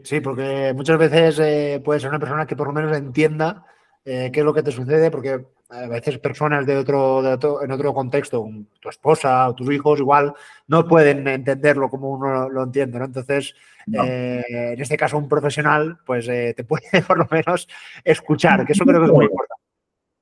[0.04, 3.66] Sí, porque muchas veces eh, puede ser una persona que por lo menos entienda
[4.06, 7.94] eh, qué es lo que te sucede, porque a veces personas de otro, en otro
[7.94, 8.48] contexto,
[8.80, 10.34] tu esposa o tus hijos, igual
[10.68, 13.06] no pueden entenderlo como uno lo entiende, ¿no?
[13.06, 13.54] Entonces,
[13.92, 17.68] eh, en este caso, un profesional, pues eh, te puede por lo menos
[18.04, 19.62] escuchar, que eso creo que es muy importante.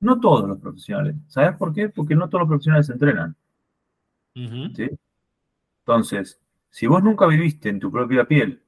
[0.00, 1.14] No todos los profesionales.
[1.28, 1.88] ¿Sabes por qué?
[1.88, 3.36] Porque no todos los profesionales se entrenan.
[4.34, 4.90] ¿Sí?
[5.80, 8.60] Entonces, si vos nunca viviste en tu propia piel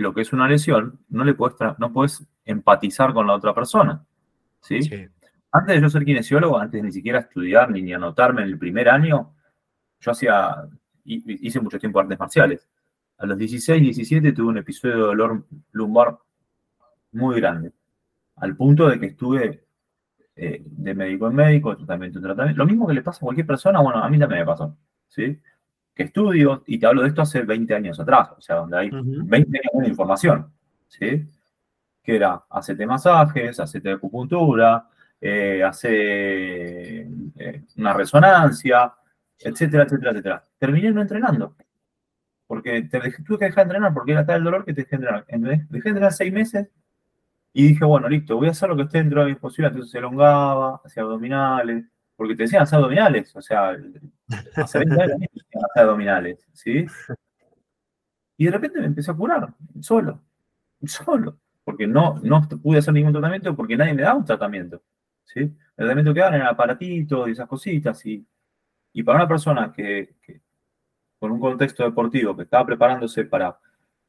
[0.00, 4.04] lo que es una lesión, no le puedes, no puedes empatizar con la otra persona.
[4.60, 4.82] ¿sí?
[4.82, 5.08] sí
[5.52, 8.88] antes de yo ser kinesiólogo, antes de ni siquiera estudiar ni, anotarme en el primer
[8.88, 9.34] año,
[10.00, 10.68] yo hacía,
[11.04, 12.68] hice mucho tiempo artes marciales.
[13.18, 16.18] A los 16, 17 tuve un episodio de dolor lumbar
[17.12, 17.72] muy grande,
[18.36, 19.64] al punto de que estuve
[20.36, 22.58] eh, de médico en médico, tratamiento en tratamiento.
[22.58, 24.76] Lo mismo que le pasa a cualquier persona, bueno, a mí también me pasó,
[25.08, 25.38] ¿sí?
[25.94, 28.90] Que estudio, y te hablo de esto hace 20 años atrás, o sea, donde hay
[28.90, 30.52] 20 años de información,
[30.88, 31.28] ¿sí?
[32.02, 34.88] Que era, hacete masajes, hacete acupuntura,
[35.20, 38.92] eh, hace eh, una resonancia,
[39.38, 40.44] etcétera, etcétera, etcétera.
[40.58, 41.56] Terminé no entrenando.
[42.46, 44.82] Porque te dejé, tuve que dejar de entrenar porque era tal el dolor que te
[44.82, 45.26] dejé de entrenar.
[45.68, 46.68] Dejé de entrenar seis meses
[47.52, 49.72] y dije, bueno, listo, voy a hacer lo que esté dentro de mi posibilidad.
[49.72, 51.84] Entonces se elongaba, hacía abdominales,
[52.20, 53.74] porque te decían hacer abdominales, o sea,
[54.56, 56.84] hace 20 años hacer abdominales, ¿sí?
[58.36, 60.20] Y de repente me empecé a curar, solo,
[60.84, 64.82] solo, porque no, no pude hacer ningún tratamiento porque nadie me daba un tratamiento.
[65.24, 65.40] ¿sí?
[65.40, 68.04] El tratamiento que dan en aparatito y esas cositas.
[68.04, 68.22] Y,
[68.92, 70.16] y para una persona que,
[71.18, 73.58] con un contexto deportivo, que estaba preparándose para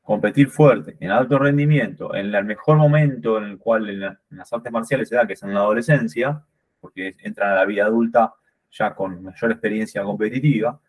[0.02, 4.02] competir fuerte, en alto rendimiento, en el mejor momento en el cual en,
[4.32, 6.44] las artes marciales se da, que es en la adolescencia,
[6.82, 8.34] porque entran a la vida adulta
[8.72, 10.80] ya con mayor experiencia competitiva,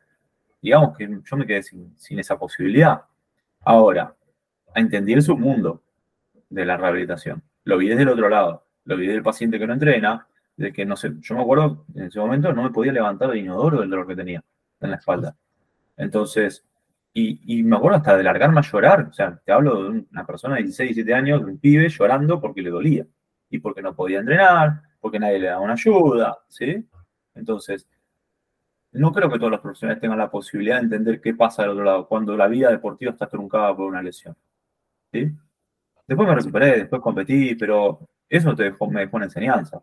[0.60, 3.02] digamos que yo me quedé sin, esa posibilidad.
[3.60, 4.14] Ahora,
[4.74, 5.82] a entender el submundo
[6.48, 7.42] de la rehabilitación.
[7.64, 10.26] Lo vi desde el otro lado lo vi del paciente que no entrena,
[10.56, 13.38] de que no sé, yo me acuerdo en ese momento no me podía levantar de
[13.38, 14.42] inodoro del dolor que tenía
[14.80, 15.36] en la espalda.
[15.96, 16.64] Entonces,
[17.14, 20.56] y, me acuerdo hasta de largarme a llorar, o sea, te hablo de una persona
[20.56, 23.06] de 16, 17 años, de un pibe llorando porque le dolía
[23.50, 26.88] y porque no podía entrenar, porque nadie le daba una ayuda, ¿sí?
[27.34, 27.88] Entonces,
[28.92, 31.84] no creo que todos los profesionales tengan la posibilidad de entender qué pasa del otro
[31.84, 34.36] lado cuando la vida deportiva está truncada por una lesión.
[35.12, 35.32] ¿sí?
[36.06, 39.82] Después me recuperé, después competí, pero eso te me dejó una enseñanza.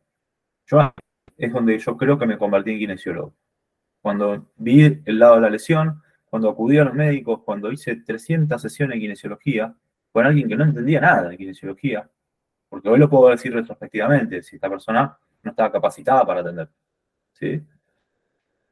[0.68, 0.94] Yo
[1.38, 3.36] es donde yo creo que me convertí en kinesiólogo.
[4.02, 8.62] Cuando vi el lado de la lesión, cuando acudí a los médicos, cuando hice 300
[8.62, 9.76] sesiones de kinesiología,
[10.12, 12.10] con alguien que no entendía nada de kinesiología,
[12.70, 16.70] porque hoy lo puedo decir retrospectivamente, si esta persona no estaba capacitada para atender,
[17.34, 17.62] ¿sí?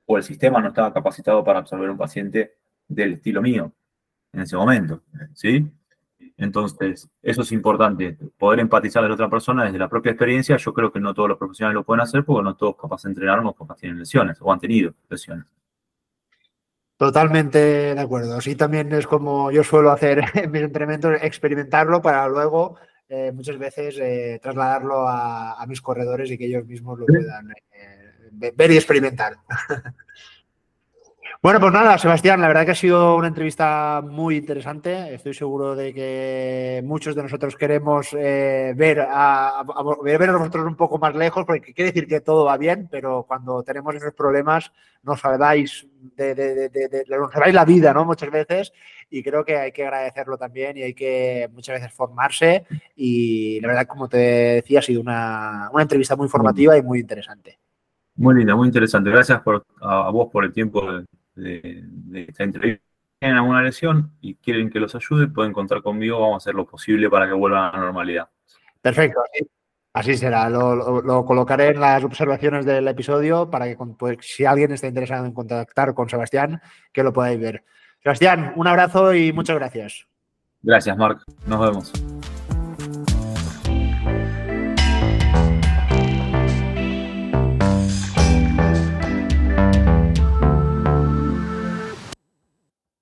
[0.05, 3.73] O el sistema no estaba capacitado para absorber un paciente del estilo mío
[4.31, 5.69] en ese momento, ¿sí?
[6.37, 10.55] Entonces, eso es importante, poder empatizar de la otra persona desde la propia experiencia.
[10.57, 13.09] Yo creo que no todos los profesionales lo pueden hacer porque no todos capaces de
[13.09, 15.45] entrenar capaz tienen lesiones o han tenido lesiones.
[16.95, 17.59] Totalmente
[17.95, 18.37] de acuerdo.
[18.37, 22.77] Así también es como yo suelo hacer en mis entrenamientos, experimentarlo para luego
[23.09, 28.51] eh, muchas veces eh, trasladarlo a, mis corredores y que ellos mismos lo puedan eh,
[28.53, 29.37] ver y experimentar.
[31.39, 35.13] Bueno, pues nada, Sebastián, la verdad que ha sido una entrevista muy interesante.
[35.13, 39.63] Estoy seguro de que muchos de nosotros queremos ver, a,
[40.03, 43.23] ver a nosotros un poco más lejos, porque quiere decir que todo va bien, pero
[43.27, 44.71] cuando tenemos esos problemas
[45.03, 48.03] nos salváis, de, nos salváis la vida, ¿no?
[48.03, 48.73] Muchas veces,
[49.09, 52.65] y creo que hay que agradecerlo también y hay que muchas veces formarse.
[52.95, 56.99] Y la verdad, como te decía, ha sido una, una entrevista muy formativa y muy
[56.99, 57.59] interesante.
[58.17, 59.11] Muy linda, muy interesante.
[59.11, 60.81] Gracias por, a, vos por el tiempo
[61.35, 61.83] de,
[62.13, 62.83] esta entrevista.
[63.19, 66.65] tienen alguna lesión y quieren que los ayude, pueden contar conmigo, vamos a hacer lo
[66.65, 68.27] posible para que vuelvan a la normalidad.
[68.81, 69.19] Perfecto,
[69.93, 70.49] así, será.
[70.49, 75.33] Lo, colocaré en las observaciones del episodio para que pues, si alguien está interesado en
[75.33, 76.59] contactar con Sebastián,
[76.91, 77.63] que lo podáis ver.
[78.07, 80.07] Sebastián, un abrazo y muchas gracias.
[80.61, 81.21] Gracias, Marc.
[81.45, 82.06] Nos vemos.